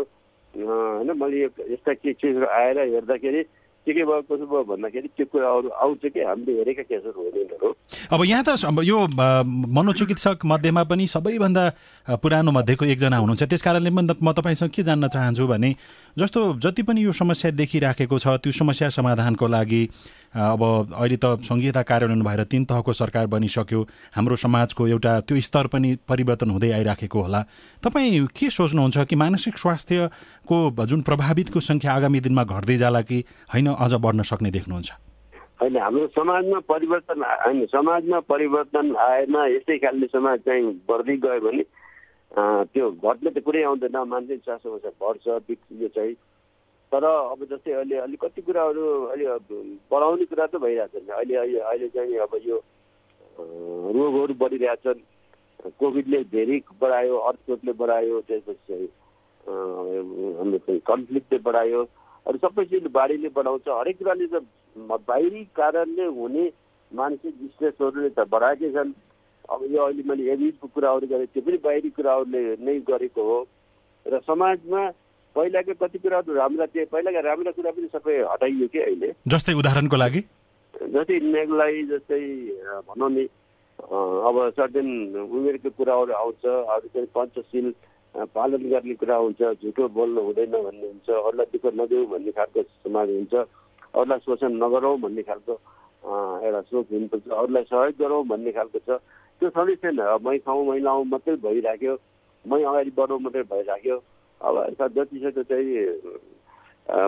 होइन 0.54 1.10
मैले 1.18 1.38
यस्ता 1.74 1.94
के 1.94 2.14
चिजहरू 2.14 2.48
आएर 2.60 2.78
हेर्दाखेरि 2.80 3.42
के 3.88 3.94
के 3.96 4.04
भयो 4.04 4.22
कसो 4.28 4.46
भयो 4.52 4.64
भन्दाखेरि 4.68 5.08
त्यो 5.16 5.26
कुराहरू 5.32 5.70
आउँछ 5.72 6.04
कि? 6.12 6.20
हामीले 6.20 6.52
हेरेका 6.60 6.84
केसहरू 6.92 7.20
हो 7.64 7.72
अब 8.12 8.22
यहाँ 8.28 8.44
त 8.44 8.60
अब 8.68 8.84
यो 8.84 8.98
मनोचिकित्सक 9.16 10.44
मध्येमा 10.44 10.84
पनि 10.92 11.08
सबैभन्दा 11.08 11.64
पुरानो 12.20 12.52
मध्येको 12.52 12.86
एकजना 12.86 13.18
हुनुहुन्छ। 13.18 13.44
त्यस 13.48 13.62
कारणले 13.64 13.90
पनि 13.96 14.14
म 14.20 14.32
तपाईँसँग 14.36 14.72
के 14.76 14.84
जान्न 14.84 15.08
चाहन्छु 15.08 15.48
भने 15.48 15.72
जस्तो 16.20 16.40
जति 16.60 16.84
पनि 16.84 17.00
यो 17.08 17.12
समस्या 17.16 17.52
देखिराखेको 17.56 18.18
छ 18.20 18.28
त्यो 18.44 18.52
समस्या 18.52 18.90
समाधानको 18.92 19.48
लागि 19.48 19.84
अब 20.36 20.62
अहिले 20.92 21.18
त 21.18 21.40
सङ्घीयता 21.48 21.82
कार्यान्वयन 21.88 22.22
भएर 22.22 22.44
तिन 22.52 22.66
तहको 22.68 22.94
सरकार 22.94 23.26
बनिसक्यो। 23.32 23.82
हाम्रो 24.16 24.36
समाजको 24.36 24.88
एउटा 24.88 25.14
त्यो 25.24 25.40
स्तर 25.40 25.68
पनि 25.72 25.98
परिवर्तन 26.04 26.50
हुँदै 26.52 26.72
आइराखेको 26.78 27.22
होला। 27.22 27.42
तपाईँ 27.82 28.28
के 28.36 28.50
सोच्नुहुन्छ 28.52 28.98
कि 29.08 29.16
मानसिक 29.16 29.58
स्वास्थ्यको 30.48 30.86
जुन 30.86 31.02
प्रभावितको 31.02 31.60
सङ्ख्या 31.60 31.92
आगामी 31.94 32.20
दिनमा 32.20 32.44
घट्दै 32.46 32.78
जाला 32.78 33.02
कि 33.02 33.24
होइन 33.54 33.68
अझ 33.76 33.94
बढ्न 34.00 34.22
सक्ने 34.24 34.52
देख्नुहुन्छ? 34.52 34.92
होइन 35.62 35.78
हाम्रो 35.78 36.08
समाजमा 36.16 36.60
परिवर्तन 36.70 37.24
होइन 37.24 37.66
समाजमा 37.68 38.20
परिवर्तन 38.32 38.96
आएन 38.96 39.36
यस्तै 39.56 39.78
खालले 39.78 40.08
समाज 40.08 40.40
चाहिँ 40.48 40.64
बढ्दै 40.88 41.16
गयो 41.18 41.40
भने 41.42 41.64
त्यो 42.72 42.86
घट्ने 42.92 43.30
त 43.30 43.38
कुरै 43.44 43.64
आउँदैन 43.64 43.98
मान्छे 44.08 44.38
समस्या 44.48 44.92
बढ्छ 45.02 45.28
यो 45.28 45.88
चाहिँ। 45.96 46.16
तर 46.92 47.04
अब 47.04 47.44
जस्तै 47.52 47.72
अहिले 47.74 47.98
अलिक 48.00 48.20
कति 48.24 48.42
कुराहरू 48.48 48.84
अहिले 49.12 49.26
बढाउने 49.92 50.26
कुरा 50.32 50.46
त 50.48 50.56
भइरहेको 50.64 51.00
छ 51.00 51.10
अहिले 51.20 51.60
अहिले 51.60 51.88
चाहिँ 51.92 52.18
अब 52.24 52.34
यो 52.48 52.58
रोगहरू 53.92 54.34
बढिरहेछन्। 54.40 55.02
कोभिडले 55.80 56.20
धेरै 56.32 56.58
बढायो 56.80 57.16
अर्थकोटले 57.28 57.74
बढायो 57.82 58.22
त्यसपछि 58.30 58.64
चाहिँ 58.68 58.88
कन्फ्लिक्टले 59.48 61.38
बढायो। 61.48 61.82
अरू 62.28 62.38
सबै 62.44 62.64
चिज 62.68 62.86
बाढीले 62.92 63.30
बढाउँछ। 63.36 63.68
हरेक 63.70 63.98
कुराले 63.98 64.28
त 64.28 64.44
बाहिरी 65.08 65.44
कारणले 65.56 66.06
हुने 66.20 66.46
मानसिक 66.92 67.36
स्ट्रेसहरूले 67.54 68.10
त 68.10 68.28
बढाएकै 68.28 68.70
छन्। 68.76 68.92
अब 69.50 69.60
यो 69.72 69.84
अहिले 69.84 70.04
मैले 70.04 70.24
एभिजको 70.32 70.68
कुराहरू 70.76 71.08
गरेँ 71.08 71.32
त्यो 71.32 71.42
पनि 71.42 71.58
बाहिरी 71.64 71.90
कुराहरूले 71.96 72.42
नै 72.60 72.80
गरेको 72.84 73.22
हो। 73.24 73.40
र 74.06 74.20
समाजमा 74.28 74.82
पहिलाको 75.36 75.74
कति 75.80 75.98
कुराहरू 76.04 76.34
राम्रा 76.36 76.66
थिए 76.76 76.86
पहिलाका 76.92 77.20
राम्रा 77.24 77.52
कुरा 77.56 77.72
पनि 77.72 77.88
सबै 77.96 78.16
हटाइयो 78.28 78.68
कि 78.68 78.80
अहिले? 78.80 79.10
जस्तै 79.28 79.54
उदाहरणको 79.56 79.96
लागि? 79.96 80.22
जस्तै 80.94 81.20
नेगलाई 81.24 81.84
जस्तै 81.96 82.24
भनौँ 82.88 83.12
नि 83.16 83.24
अब 84.28 84.36
सर्टेन 84.58 84.88
उमेरको 85.16 85.70
कुराहरू 85.78 86.12
आउँछ 86.14 86.44
अरू 86.46 86.88
चाहिँ 86.94 87.08
पञ्चशील 87.16 87.68
पालन 88.18 88.62
गर्ने 88.70 88.94
कुरा 88.98 89.16
हुन्छ 89.16 89.42
झुटो 89.62 89.88
बोल्नु 89.94 90.22
हुँदैन 90.28 90.52
भन्ने 90.52 90.88
हुन्छ 90.88 91.10
अरूलाई 91.10 91.46
दुःख 91.54 91.66
नदेऊ 91.78 92.06
भन्ने 92.10 92.32
खालको 92.34 92.62
समाज 92.64 93.10
हुन्छ। 93.10 93.34
अरूलाई 93.94 94.20
शोषण 94.26 94.52
नगरौँ 94.58 94.98
भन्ने 95.06 95.22
खालको 95.30 95.54
एउटा 96.46 96.62
सोच 96.62 96.86
हुनुपर्छ 96.92 97.28
अरूलाई 97.30 97.64
सहयोग 97.70 97.96
गरौँ 98.02 98.24
भन्ने 98.26 98.52
खालको 98.58 98.80
छ। 98.80 98.90
त्यो 99.38 99.50
सधैँ 99.54 99.76
छैन। 99.82 100.02
मै 100.26 100.38
खाउँ 100.42 100.66
मै 100.66 100.80
लाउँ 100.82 101.06
मात्रै 101.14 101.36
भइराख्यो। 101.46 101.94
मै 102.46 102.62
अगाडि 102.64 102.92
बढौँ 102.98 103.20
मात्रै 103.22 103.44
भइराख्यो। 103.54 103.98
अब 104.42 104.56
जतिसक्दो 104.98 105.44
चाहिँ 105.46 105.70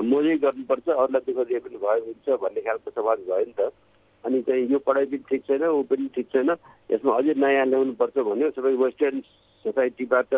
मोजै 0.06 0.36
गर्नुपर्छ। 0.46 0.88
अरूलाई 0.90 1.22
दुःख 1.26 1.40
दिए 1.50 1.60
पनि 1.66 1.78
भयो 1.82 2.06
हुन्छ 2.06 2.28
भन्ने 2.38 2.62
खालको 2.62 2.90
समाज 2.94 3.18
भयो 3.26 3.46
नि 3.50 3.54
त। 3.58 3.74
अनि 4.24 4.42
चाहिँ 4.46 4.68
यो 4.68 4.80
पढाइ 4.86 5.06
पनि 5.10 5.26
ठिक 5.30 5.42
छैन 5.48 5.64
ऊ 5.64 5.82
पनि 5.90 6.06
ठिक 6.16 6.28
छैन। 6.34 6.50
यसमा 6.92 7.12
अझै 7.18 7.34
नयाँ 7.34 7.66
ल्याउनुपर्छ 7.66 8.16
भन्यो। 8.30 8.50
सबै 8.54 8.74
वेस्टर्न 8.78 9.18
सोसाइटीबाट 9.66 10.32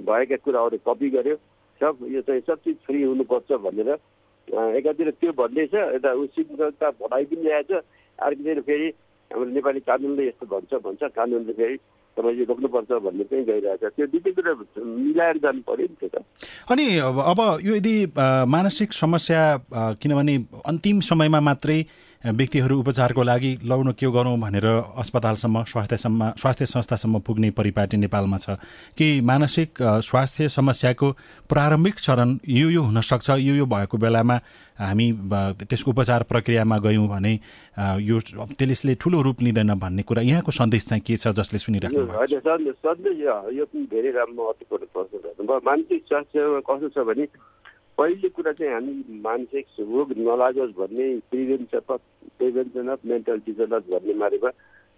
भएका 0.00 0.36
कुराहरू 0.44 0.78
कपी 0.86 1.08
गर्यो। 1.10 1.36
सब 1.80 1.94
यो 2.10 2.20
चाहिँ 2.26 2.40
सब 2.46 2.58
चिज 2.64 2.76
फ्री 2.86 3.02
हुनुपर्छ 3.02 3.52
भनेर 3.64 3.90
एकातिर 4.78 5.10
त्यो 5.20 5.32
भन्दैछ 5.32 5.74
यता 5.74 6.10
उसिमका 6.22 6.90
भनाइ 6.90 7.24
पनि 7.30 7.42
ल्याएछ 7.42 7.70
अर्कोतिर 7.72 8.60
फेरि 8.66 8.88
हाम्रो 9.30 9.50
नेपाली 9.50 9.80
कानुनले 9.86 10.26
यस्तो 10.26 10.46
भन्छ 10.46 10.72
भन्छ 10.84 11.02
कानुनले 11.14 11.52
फेरि 11.52 11.76
तपाईँले 12.16 12.44
रोक्नुपर्छ 12.50 12.90
भन्ने 13.04 13.24
चाहिँ 13.30 13.44
गइरहेछ। 13.44 13.84
त्यो 13.94 14.84
मिलाएर 14.84 15.36
जानु 15.38 15.62
पऱ्यो 15.68 16.08
त। 16.08 16.24
अनि 16.70 16.86
अब 16.98 17.40
यो 17.62 17.74
यदि 17.76 17.96
मानसिक 18.48 18.92
समस्या 18.92 19.42
किनभने 20.02 20.36
अन्तिम 20.66 21.00
समयमा 21.06 21.40
मात्रै 21.40 21.80
व्यक्तिहरू 22.24 22.78
उपचारको 22.80 23.22
लागि 23.22 23.58
लौन 23.64 23.92
के 23.94 24.06
गरौँ 24.10 24.38
भनेर 24.38 24.66
अस्पतालसम्म 24.98 25.62
स्वास्थ्यसम्म 25.64 26.30
स्वास्थ्य 26.34 26.66
संस्थासम्म 26.66 27.18
पुग्ने 27.22 27.50
परिपाटी 27.54 27.96
नेपालमा 27.96 28.36
छ। 28.36 28.58
कि 28.98 29.20
मानसिक 29.22 29.78
स्वास्थ्य 30.02 30.48
समस्याको 30.48 31.10
प्रारम्भिक 31.46 31.94
चरण 31.94 32.38
यो 32.48 32.70
यो 32.70 32.82
हुनसक्छ 32.82 33.30
यो 33.30 33.54
यो 33.54 33.66
भएको 33.66 33.98
बेलामा 33.98 34.36
हामी 34.78 35.06
त्यसको 35.62 35.90
उपचार 35.90 36.22
प्रक्रियामा 36.26 36.78
गयौँ 36.78 37.06
भने 37.08 37.32
यो 38.02 38.18
त्यसले 38.58 38.94
ठुलो 38.98 39.22
रूप 39.22 39.42
लिँदैन 39.42 39.74
भन्ने 39.78 40.02
कुरा 40.02 40.22
यहाँको 40.22 40.50
सन्देश 40.50 40.86
चाहिँ 40.88 41.02
के 41.06 41.16
छ 41.16 41.28
जसले 41.38 41.58
सुनिराख्नु 41.58 42.02
सन्देश 42.82 43.18
यो 43.54 43.64
धेरै 43.94 44.10
राम्रो 44.18 44.44
अति 44.50 44.64
मानसिक 45.48 46.02
स्वास्थ्य 46.08 46.62
कस्तो 46.66 46.88
छ 46.88 47.06
भने 47.06 47.26
पहिलो 47.98 48.28
कुरा 48.30 48.52
चाहिँ 48.58 48.72
हामी 48.72 49.20
मानसिक 49.26 49.66
रोग 49.82 50.12
नलागोस् 50.18 50.74
भन्ने 50.78 51.06
prevention 51.30 51.78
of 51.78 52.00
prevention 52.38 52.88
of 52.94 53.00
mental 53.10 53.38
disorder 53.46 53.80
भन्ने 53.90 54.14
बारेमा 54.22 54.50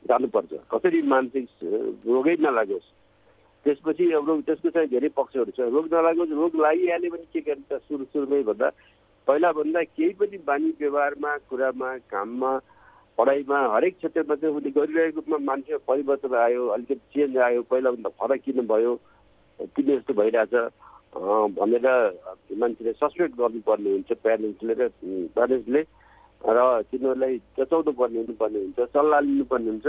जानुपर्छ। 0.08 0.52
कसरी 0.72 1.00
मानसिक 1.08 1.46
रोगै 2.06 2.36
नलागोस्? 2.44 2.86
त्यसपछि 3.64 4.04
रोग 4.10 4.28
त्यसको 4.44 4.68
चाहिँ 4.76 4.88
धेरै 4.92 5.08
पक्षहरू 5.16 5.52
छ। 5.56 5.72
रोग 5.72 5.86
नलागोस् 5.94 6.36
रोग 6.40 6.52
लागिहाल्यो 6.60 7.10
भने 7.10 7.26
के 7.32 7.40
गर्छ 7.48 7.80
सुरु 7.88 8.04
सुरुमै 8.12 8.42
भन्दा 8.52 8.68
पहिलाभन्दा 9.28 9.80
केही 9.96 10.12
पनि 10.20 10.38
बानी 10.44 10.68
व्यवहारमा 10.80 11.36
कुरामा 11.48 11.88
काममा 12.12 12.52
पढाइमा 13.18 13.58
हरेक 13.76 13.96
क्षेत्रमा 13.96 14.34
चाहिँ 14.44 14.54
उसले 14.56 14.70
गरिरहेको 14.76 15.16
रूपमा 15.20 15.38
मान्छेमा 15.48 15.84
परिवर्तन 15.88 16.34
आयो 16.36 16.66
अलिकति 16.76 17.04
चेन्ज 17.16 17.36
आयो। 17.48 17.62
पहिलाभन्दा 17.64 18.10
फरक 18.20 18.40
किन 18.44 18.60
भयो? 18.68 18.92
किन 19.76 19.90
यस्तो 19.90 20.12
भइरहेछ? 20.20 20.54
भनेर 21.11 21.87
मान्छेले 22.59 22.92
सस्पेक्ट 22.92 23.35
गर्नुपर्ने 23.38 23.90
हुन्छ 23.90 24.12
प्यारेन्ट्सले 24.23 24.75
र 24.75 24.88
प्यारेन्ट्सले 25.35 25.83
र 26.40 26.59
तिनीहरूलाई 26.90 27.37
जचाउनु 27.59 27.92
पर्ने 27.92 28.18
हुनुपर्ने 28.20 28.59
हुन्छ 28.59 28.79
सल्लाह 28.94 29.20
लिनुपर्ने 29.20 29.70
हुन्छ। 29.70 29.87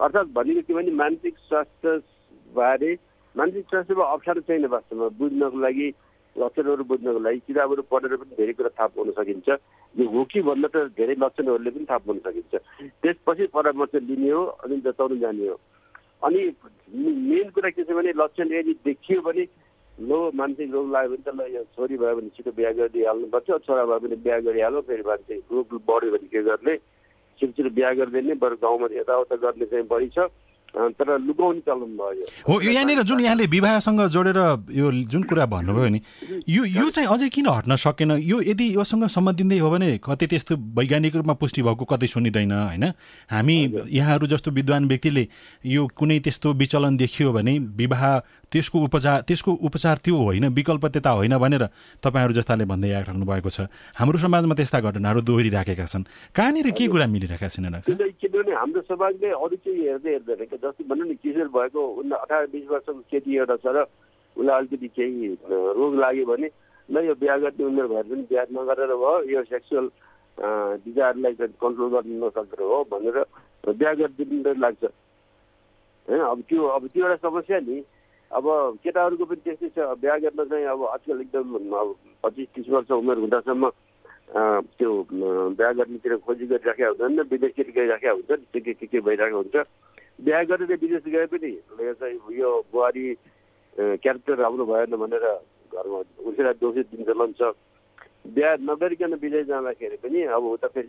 अर्थात् 0.00 0.32
भनेको 0.36 0.62
के 0.66 0.74
भने 0.74 0.90
मानसिक 1.02 1.34
स्वास्थ्यबारे 1.48 2.90
मानसिक 3.34 3.64
स्वास्थ्यमा 3.70 4.04
अप्ठ्यारो 4.14 4.40
छैन 4.46 4.66
वास्तवमा। 4.70 5.08
बुझ्नको 5.18 5.58
लागि 5.58 5.88
लक्षणहरू 6.36 6.84
बुझ्नको 6.86 7.18
लागि 7.18 7.38
किताबहरू 7.46 7.82
पढेर 7.90 8.16
पनि 8.16 8.34
धेरै 8.38 8.52
कुरा 8.54 8.70
थाहा 8.78 8.86
पाउन 8.94 9.10
सकिन्छ। 9.18 9.48
यो 9.94 10.06
हो 10.06 10.24
कि 10.30 10.40
भन्दा 10.46 10.68
त 10.70 10.76
धेरै 10.94 11.14
लक्षणहरूले 11.18 11.70
पनि 11.74 11.84
थाहा 11.90 12.04
पाउन 12.06 12.18
सकिन्छ। 12.24 12.54
त्यसपछि 13.02 13.46
परामर्श 13.54 13.94
लिने 14.06 14.30
हो 14.30 14.42
अनि 14.62 14.76
जताउनु 14.86 15.16
जाने 15.18 15.48
हो। 15.48 15.56
अनि 16.24 16.40
मेन 16.94 17.48
कुरा 17.50 17.70
के 17.74 17.82
छ 17.84 17.90
भने 17.90 18.12
लक्षण 18.14 18.52
यदि 18.54 18.72
देखियो 18.86 19.20
भने 19.26 19.44
लो 20.00 20.18
मान्छे 20.34 20.64
रोग 20.72 20.92
लाग्यो 20.92 21.10
भने 21.10 21.22
त 21.24 21.34
ल 21.34 21.40
यो 21.54 21.62
छोरी 21.76 21.96
भयो 21.96 22.14
भने 22.16 22.28
छिटो 22.36 22.50
बिहा 22.52 22.70
गरिदिइहाल्नुपर्छ 22.72 23.48
छोरा 23.66 23.84
भयो 23.84 23.98
भने 24.00 24.16
बिहा 24.16 24.38
गरिहाल्नु 24.48 24.80
फेरि 24.80 25.02
मान्छे 25.02 25.34
रोग 25.52 25.74
बढ्यो 25.84 26.10
भने 26.10 26.28
के 26.32 26.42
गर्ने? 26.42 26.76
छिटो 27.40 27.52
छिटो 27.52 27.70
बिहा 27.70 27.92
गरिदिने 28.00 28.34
बरु 28.40 28.56
गाउँमा 28.56 28.88
यताउता 28.92 29.36
गर्ने 29.36 29.66
चाहिँ 29.66 29.86
बढी 29.86 30.08
छ 30.08 30.32
तर 30.70 31.08
चलन 31.66 31.96
भयो। 31.98 32.24
हो 32.48 32.60
यहाँनिर 32.62 33.02
जुन 33.02 33.20
यहाँले 33.20 33.46
विवाहसँग 33.46 34.00
जोडेर 34.08 34.38
यो 34.70 34.90
जुन 35.10 35.22
कुरा 35.26 35.46
भन्नुभयो 35.46 35.88
नि 35.88 36.00
यो 36.48 36.64
यो 36.64 36.90
चाहिँ 36.90 37.08
अझै 37.10 37.28
किन 37.28 37.46
हट्न 37.48 37.76
सकेन? 37.76 38.10
यो 38.22 38.40
यदि 38.42 38.74
योसँग 38.74 39.06
सम्बन्धिँदै 39.08 39.58
हो 39.58 39.70
भने 39.70 39.98
कतै 39.98 40.26
त्यस्तो 40.26 40.56
वैज्ञानिक 40.78 41.16
रूपमा 41.16 41.34
पुष्टि 41.34 41.62
भएको 41.62 41.84
कतै 41.84 42.06
सुनिँदैन 42.06 42.52
होइन? 42.52 42.84
हामी 43.30 43.56
यहाँहरू 43.90 44.26
जस्तो 44.26 44.50
विद्वान 44.50 44.86
व्यक्तिले 44.86 45.26
यो 45.66 45.86
कुनै 45.90 46.18
त्यस्तो 46.20 46.52
विचलन 46.54 46.96
देखियो 46.96 47.32
भने 47.32 47.58
विवाह 47.58 48.02
त्यसको 48.50 48.78
उपचार 48.82 49.20
त्यसको 49.26 49.50
उपचार 49.62 49.96
त्यो 50.04 50.16
होइन 50.16 50.46
विकल्प 50.54 50.86
त्यता 50.86 51.10
होइन 51.10 51.34
भनेर 51.38 51.64
तपाईँहरू 52.02 52.32
जस्ताले 52.34 52.64
भन्दै 52.66 52.90
आइराख्नु 52.90 53.26
भएको 53.26 53.50
छ। 53.50 53.66
हाम्रो 53.94 54.18
समाजमा 54.18 54.54
त्यस्ता 54.54 54.78
घटनाहरू 54.80 55.20
दोहोरिराखेका 55.22 55.86
छन्। 55.86 56.04
कहाँनिर 56.34 56.70
के 56.74 56.86
कुरा 56.90 57.06
मिलिरहेका 57.06 57.48
छैन 57.48 57.78
किनभने 57.86 58.54
हाम्रो 58.54 58.80
समाजले 58.90 59.28
अरू 59.30 59.56
चाहिँ 59.56 59.78
हेर्दै 59.86 60.10
हेर्दैन 60.10 60.42
जस्तो 60.62 60.84
भनौँ 60.88 61.08
न 61.08 61.14
किशोर 61.22 61.48
भएको 61.56 61.80
उनलाई 62.00 62.20
अठार 62.24 62.46
बिस 62.52 62.64
वर्षको 62.70 63.00
केटी 63.10 63.36
एउटा 63.36 63.56
छ 63.64 63.66
र 63.76 63.84
उसलाई 64.36 64.56
अलिकति 64.58 64.88
केही 64.96 65.28
रोग 65.80 65.94
लाग्यो 65.98 66.24
भने 66.26 66.48
ल 66.88 67.04
यो 67.06 67.14
बिहा 67.20 67.36
गर्ने 67.44 67.64
उमेर 67.64 67.86
भएर 67.86 68.04
पनि 68.10 68.22
बिहा 68.30 68.44
नगरेर 68.50 68.92
भयो 68.94 69.12
यो 69.30 69.42
सेक्सुअल 69.50 69.86
डिजायरलाई 70.84 71.32
कन्ट्रोल 71.60 71.88
गर्न 71.94 72.24
नसकेर 72.24 72.62
हो 72.62 72.78
भनेर 72.90 73.18
बिहा 73.66 73.92
गरिदिनु 74.00 74.54
लाग्छ। 74.64 74.84
होइन 76.08 76.20
अब 76.20 76.40
त्यो 76.48 76.66
अब 76.66 76.86
त्यो 76.92 77.04
एउटा 77.06 77.16
समस्या 77.28 77.58
नि। 77.60 77.82
अब 78.30 78.44
केटाहरूको 78.82 79.24
पनि 79.26 79.40
त्यस्तै 79.44 79.68
छ। 79.74 79.78
बिहा 80.00 80.16
गर्न 80.24 80.44
चाहिँ 80.50 80.66
अब 80.72 80.80
आजकल 80.86 81.20
एकदम 81.20 81.74
अब 81.76 81.88
पच्चिस 82.24 82.48
तिस 82.54 82.68
वर्ष 82.70 82.90
उमेर 82.90 83.18
हुँदासम्म 83.18 83.68
त्यो 84.78 84.90
बिहा 85.10 85.72
गर्नेतिर 85.78 86.16
खोजी 86.24 86.46
गरिराखेका 86.46 86.88
हुँदैन 86.88 87.20
विदेशतिर 87.30 87.68
गइराखेका 87.76 88.12
हुन्छ 88.12 88.30
त्यो 88.30 88.60
के 88.64 88.72
के 88.72 88.86
के 88.86 88.98
भइरहेको 89.02 89.36
हुन्छ। 89.36 89.56
बिहा 90.24 90.42
गरेर 90.50 90.72
विदेश 90.82 91.04
गए 91.14 91.26
पनि 91.32 91.52
यो 92.38 92.50
बुहारी 92.72 93.04
क्यारेक्टर 93.76 94.36
राम्रो 94.42 94.64
भएन 94.72 94.96
भनेर 95.02 95.26
घरमा 95.72 95.98
उसैलाई 96.28 96.54
दोषी 96.60 96.82
दिन 96.92 97.04
चलन 97.08 97.32
छ 97.40 97.52
बिहा 98.36 98.50
नगरिकन 98.68 99.14
विदेश 99.22 99.46
जाँदाखेरि 99.46 99.96
पनि 100.04 100.22
अब 100.36 100.44
उता 100.54 100.68
फेरि 100.74 100.88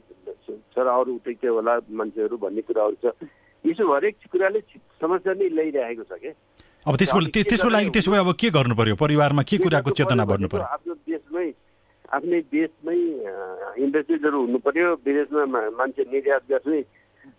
छोराहरू 0.76 1.16
उतै 1.16 1.34
के 1.42 1.48
होला 1.48 1.74
मान्छेहरू 2.00 2.38
भन्ने 2.44 2.62
कुराहरू 2.68 2.96
छ 3.04 3.30
यसो 3.64 3.84
हरेक 3.94 4.16
कुराले 4.32 4.60
समस्या 5.02 5.34
नै 5.40 5.50
ल्याइरहेको 5.58 6.04
छ 6.04 6.20
क्या 6.22 6.34
अब 6.86 6.96
त्यसको 6.98 7.20
त्यसको 7.32 7.70
लागि 7.70 7.90
त्यसो 7.96 8.12
भए 8.12 8.20
अब 8.26 8.34
के 8.42 8.50
गर्नु 8.58 8.76
पर्यो? 8.76 8.96
परिवारमा 8.98 9.42
के 9.46 9.58
कुराको 9.64 9.92
चेतना 9.98 10.26
बढ्नु 10.26 10.48
पर्यो? 10.50 10.66
आफ्नो 10.76 10.94
देशमै 11.08 11.48
आफ्नै 12.10 12.40
देशमै 12.52 12.98
इन्डस्ट्रिजहरू 13.86 14.38
हुनु 14.46 14.60
पर्यो। 14.66 14.88
विदेशमा 15.06 15.62
मान्छे 15.78 16.04
निर्यात 16.10 16.44
गर्ने 16.50 16.80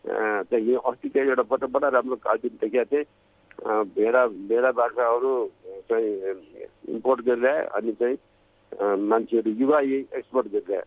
चाहिँ 0.06 0.76
अस्ति 0.76 1.08
चाहिँ 1.08 1.28
एउटा 1.28 1.42
बडा 1.42 1.66
बडा 1.68 1.88
राम्रो 1.88 2.16
कार्टुन 2.18 2.56
देखेका 2.60 2.84
थिएँ 2.84 3.04
भेडा 3.92 4.26
भेडा 4.48 4.70
बाख्राहरू 4.72 5.32
चाहिँ 5.90 6.10
इम्पोर्ट 6.88 7.20
गरिरहे 7.20 7.64
अनि 7.72 7.92
चाहिँ 7.92 8.96
मान्छेहरू 9.04 9.50
युवा 9.50 9.80
एक्सपोर्ट 9.80 10.46
गरिरहे 10.48 10.82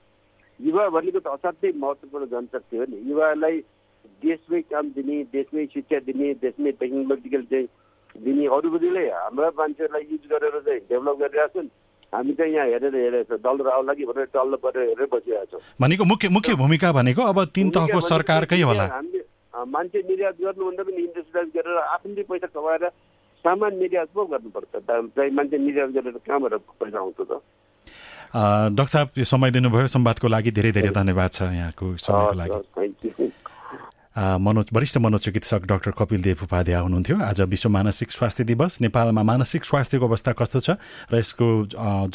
युवा 0.60 0.88
भनेको 0.90 1.20
त 1.20 1.28
असाध्यै 1.30 1.72
महत्त्वपूर्ण 1.76 2.26
जनशक्ति 2.26 2.78
हो 2.78 2.86
नि 2.86 3.02
युवालाई 3.10 3.60
देशमै 4.24 4.62
काम 4.64 4.90
दिने 4.90 5.24
देशमै 5.32 5.66
शिक्षा 5.74 6.00
दिने 6.00 6.34
देशमै 6.42 6.72
टेक्नोलोजिकल 6.74 7.44
चाहिँ 7.46 7.68
दिने 8.16 8.46
अरूबदीले 8.48 9.06
हाम्रा 9.12 9.50
मान्छेहरूलाई 9.58 10.08
युज 10.12 10.28
गरेर 10.32 10.60
चाहिँ 10.60 10.80
डेभलप 10.90 11.18
गरिरहेको 11.20 11.60
छन् 11.60 11.70
हामी 12.14 12.34
चाहिँ 12.34 12.54
यहाँ 12.54 12.68
हेरेर 12.68 12.96
हेरेको 12.96 13.38
छ 13.38 13.42
दल 13.42 13.58
आउला 13.72 13.94
कि 13.94 14.06
भनेर 14.06 14.26
टल्लो 14.34 14.58
परेर 14.64 14.84
हेरेर 14.90 15.08
बसिरहेको 15.14 15.46
छौँ 15.52 15.62
भनेको 15.82 16.04
मुख्य 16.06 16.30
मुख्य 16.30 16.56
भूमिका 16.62 16.92
भनेको 17.00 17.22
अब 17.22 17.38
तिन 17.56 17.70
तहको 17.76 18.00
सरकारकै 18.12 18.62
होला। 18.62 18.86
हामीले 18.86 19.24
मान्छे 19.56 20.00
निर्यात 20.04 20.36
गर्नुभन्दा 20.42 20.84
पनि 20.84 21.02
इन्डस्ट्रियलाइज 21.02 21.50
गरेर 21.56 21.78
आफ्नै 21.96 22.24
पैसा 22.30 22.48
कमाएर 22.56 22.84
सामान 23.46 23.74
निर्यात 23.78 24.10
पो 24.14 24.26
गर्नुपर्छ। 24.26 24.74
चाहिँ 25.16 25.32
मान्छे 25.32 25.58
निर्यात 25.58 25.90
गरेर 25.96 26.18
कहाँबाट 26.28 26.54
पैसा 26.82 27.00
आउँछ 27.00 27.20
त। 27.22 27.42
डाक्टर 28.36 28.92
साहब 28.92 29.10
यो 29.18 29.24
समय 29.24 29.52
दिनुभयो। 29.56 29.88
संवादको 29.88 30.28
लागि 30.28 30.52
धेरै 30.52 30.72
धेरै 30.76 30.92
धन्यवाद 30.92 31.30
छ 31.32 31.42
यहाँको 31.56 31.86
समयको 32.04 32.36
लागि। 32.36 33.25
मनोज 34.16 34.66
वरिष्ठ 34.74 34.98
मनोचिकित्सक 34.98 35.66
डाक्टर 35.68 35.92
कपिल 35.92 36.22
देव 36.24 36.44
उपाध्याय 36.44 36.80
हुनुहुन्थ्यो। 36.82 37.18
आज 37.20 37.42
विश्व 37.52 37.70
मानसिक 37.70 38.12
स्वास्थ्य 38.12 38.44
दिवस। 38.44 38.78
नेपालमा 38.82 39.24
मानसिक 39.24 39.66
स्वास्थ्यको 39.66 40.08
अवस्था 40.08 40.32
कस्तो 40.40 40.60
छ 40.60 40.70
र 41.12 41.20
यसको 41.20 41.48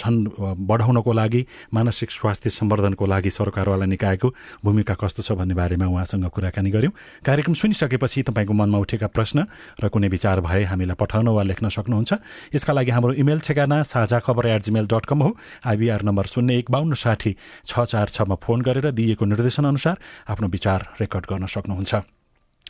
झन् 0.01 0.65
बढाउनको 0.65 1.13
लागि 1.13 1.45
मानसिक 1.69 2.11
स्वास्थ्य 2.11 2.51
सम्वर्धनको 2.51 3.05
लागि 3.05 3.31
सरकारवाला 3.31 3.85
निकायको 3.85 4.29
भूमिका 4.65 4.95
कस्तो 4.97 5.23
छ 5.23 5.37
भन्ने 5.37 5.55
बारेमा 5.55 5.87
उहाँसँग 5.93 6.25
कुराकानी 6.25 6.71
गऱ्यौँ। 6.73 6.93
कार्यक्रम 7.21 7.55
सुनिसकेपछि 7.61 8.23
तपाईँको 8.33 8.53
मनमा 8.57 8.79
उठेका 8.81 9.13
प्रश्न 9.13 9.45
र 9.85 9.89
कुनै 9.93 10.09
विचार 10.09 10.41
भए 10.41 10.65
हामीलाई 10.73 10.97
पठाउन 10.97 11.29
वा 11.29 11.43
लेख्न 11.53 11.69
सक्नुहुन्छ। 11.69 12.13
यसका 12.57 12.73
लागि 12.73 12.91
हाम्रो 12.97 13.13
इमेल 13.21 13.45
ठेगाना 13.45 13.83
साझा 13.85 14.19
खबर 14.25 14.57
एट 14.57 14.63
जिमेल 14.65 14.89
डट 14.89 15.05
कम 15.05 15.21
हो। 15.21 15.37
आइबिआर 15.69 16.01
नम्बर 16.09 16.25
शून्य 16.33 16.65
एक 16.65 16.73
बाहन्न 16.73 16.97
साठी 16.97 17.37
छ 17.69 17.85
चार 17.85 18.09
छमा 18.09 18.41
फोन 18.41 18.65
गरेर 18.65 18.89
दिएको 18.89 19.25
निर्देशनअनुसार 19.29 19.97
आफ्नो 20.33 20.49
विचार 20.49 20.97
रेकर्ड 20.97 21.27
गर्न 21.29 21.47
सक्नुहुन्छ। 21.47 21.90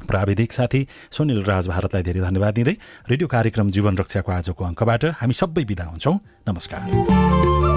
प्राविधिक 0.08 0.52
साथी 0.52 0.86
सुनिल 1.10 1.44
राज 1.44 1.68
भारतलाई 1.68 2.02
धेरै 2.02 2.20
धन्यवाद 2.20 2.54
दिँदै 2.54 2.76
रेडियो 3.10 3.28
कार्यक्रम 3.28 3.70
जीवन 3.70 3.98
रक्षाको 3.98 4.32
आजको 4.32 4.64
अङ्कबाट 4.64 5.04
हामी 5.04 5.32
सबै 5.32 5.64
विदा 5.64 5.84
हुन्छौँ। 5.84 6.18
नमस्कार। 6.48 7.69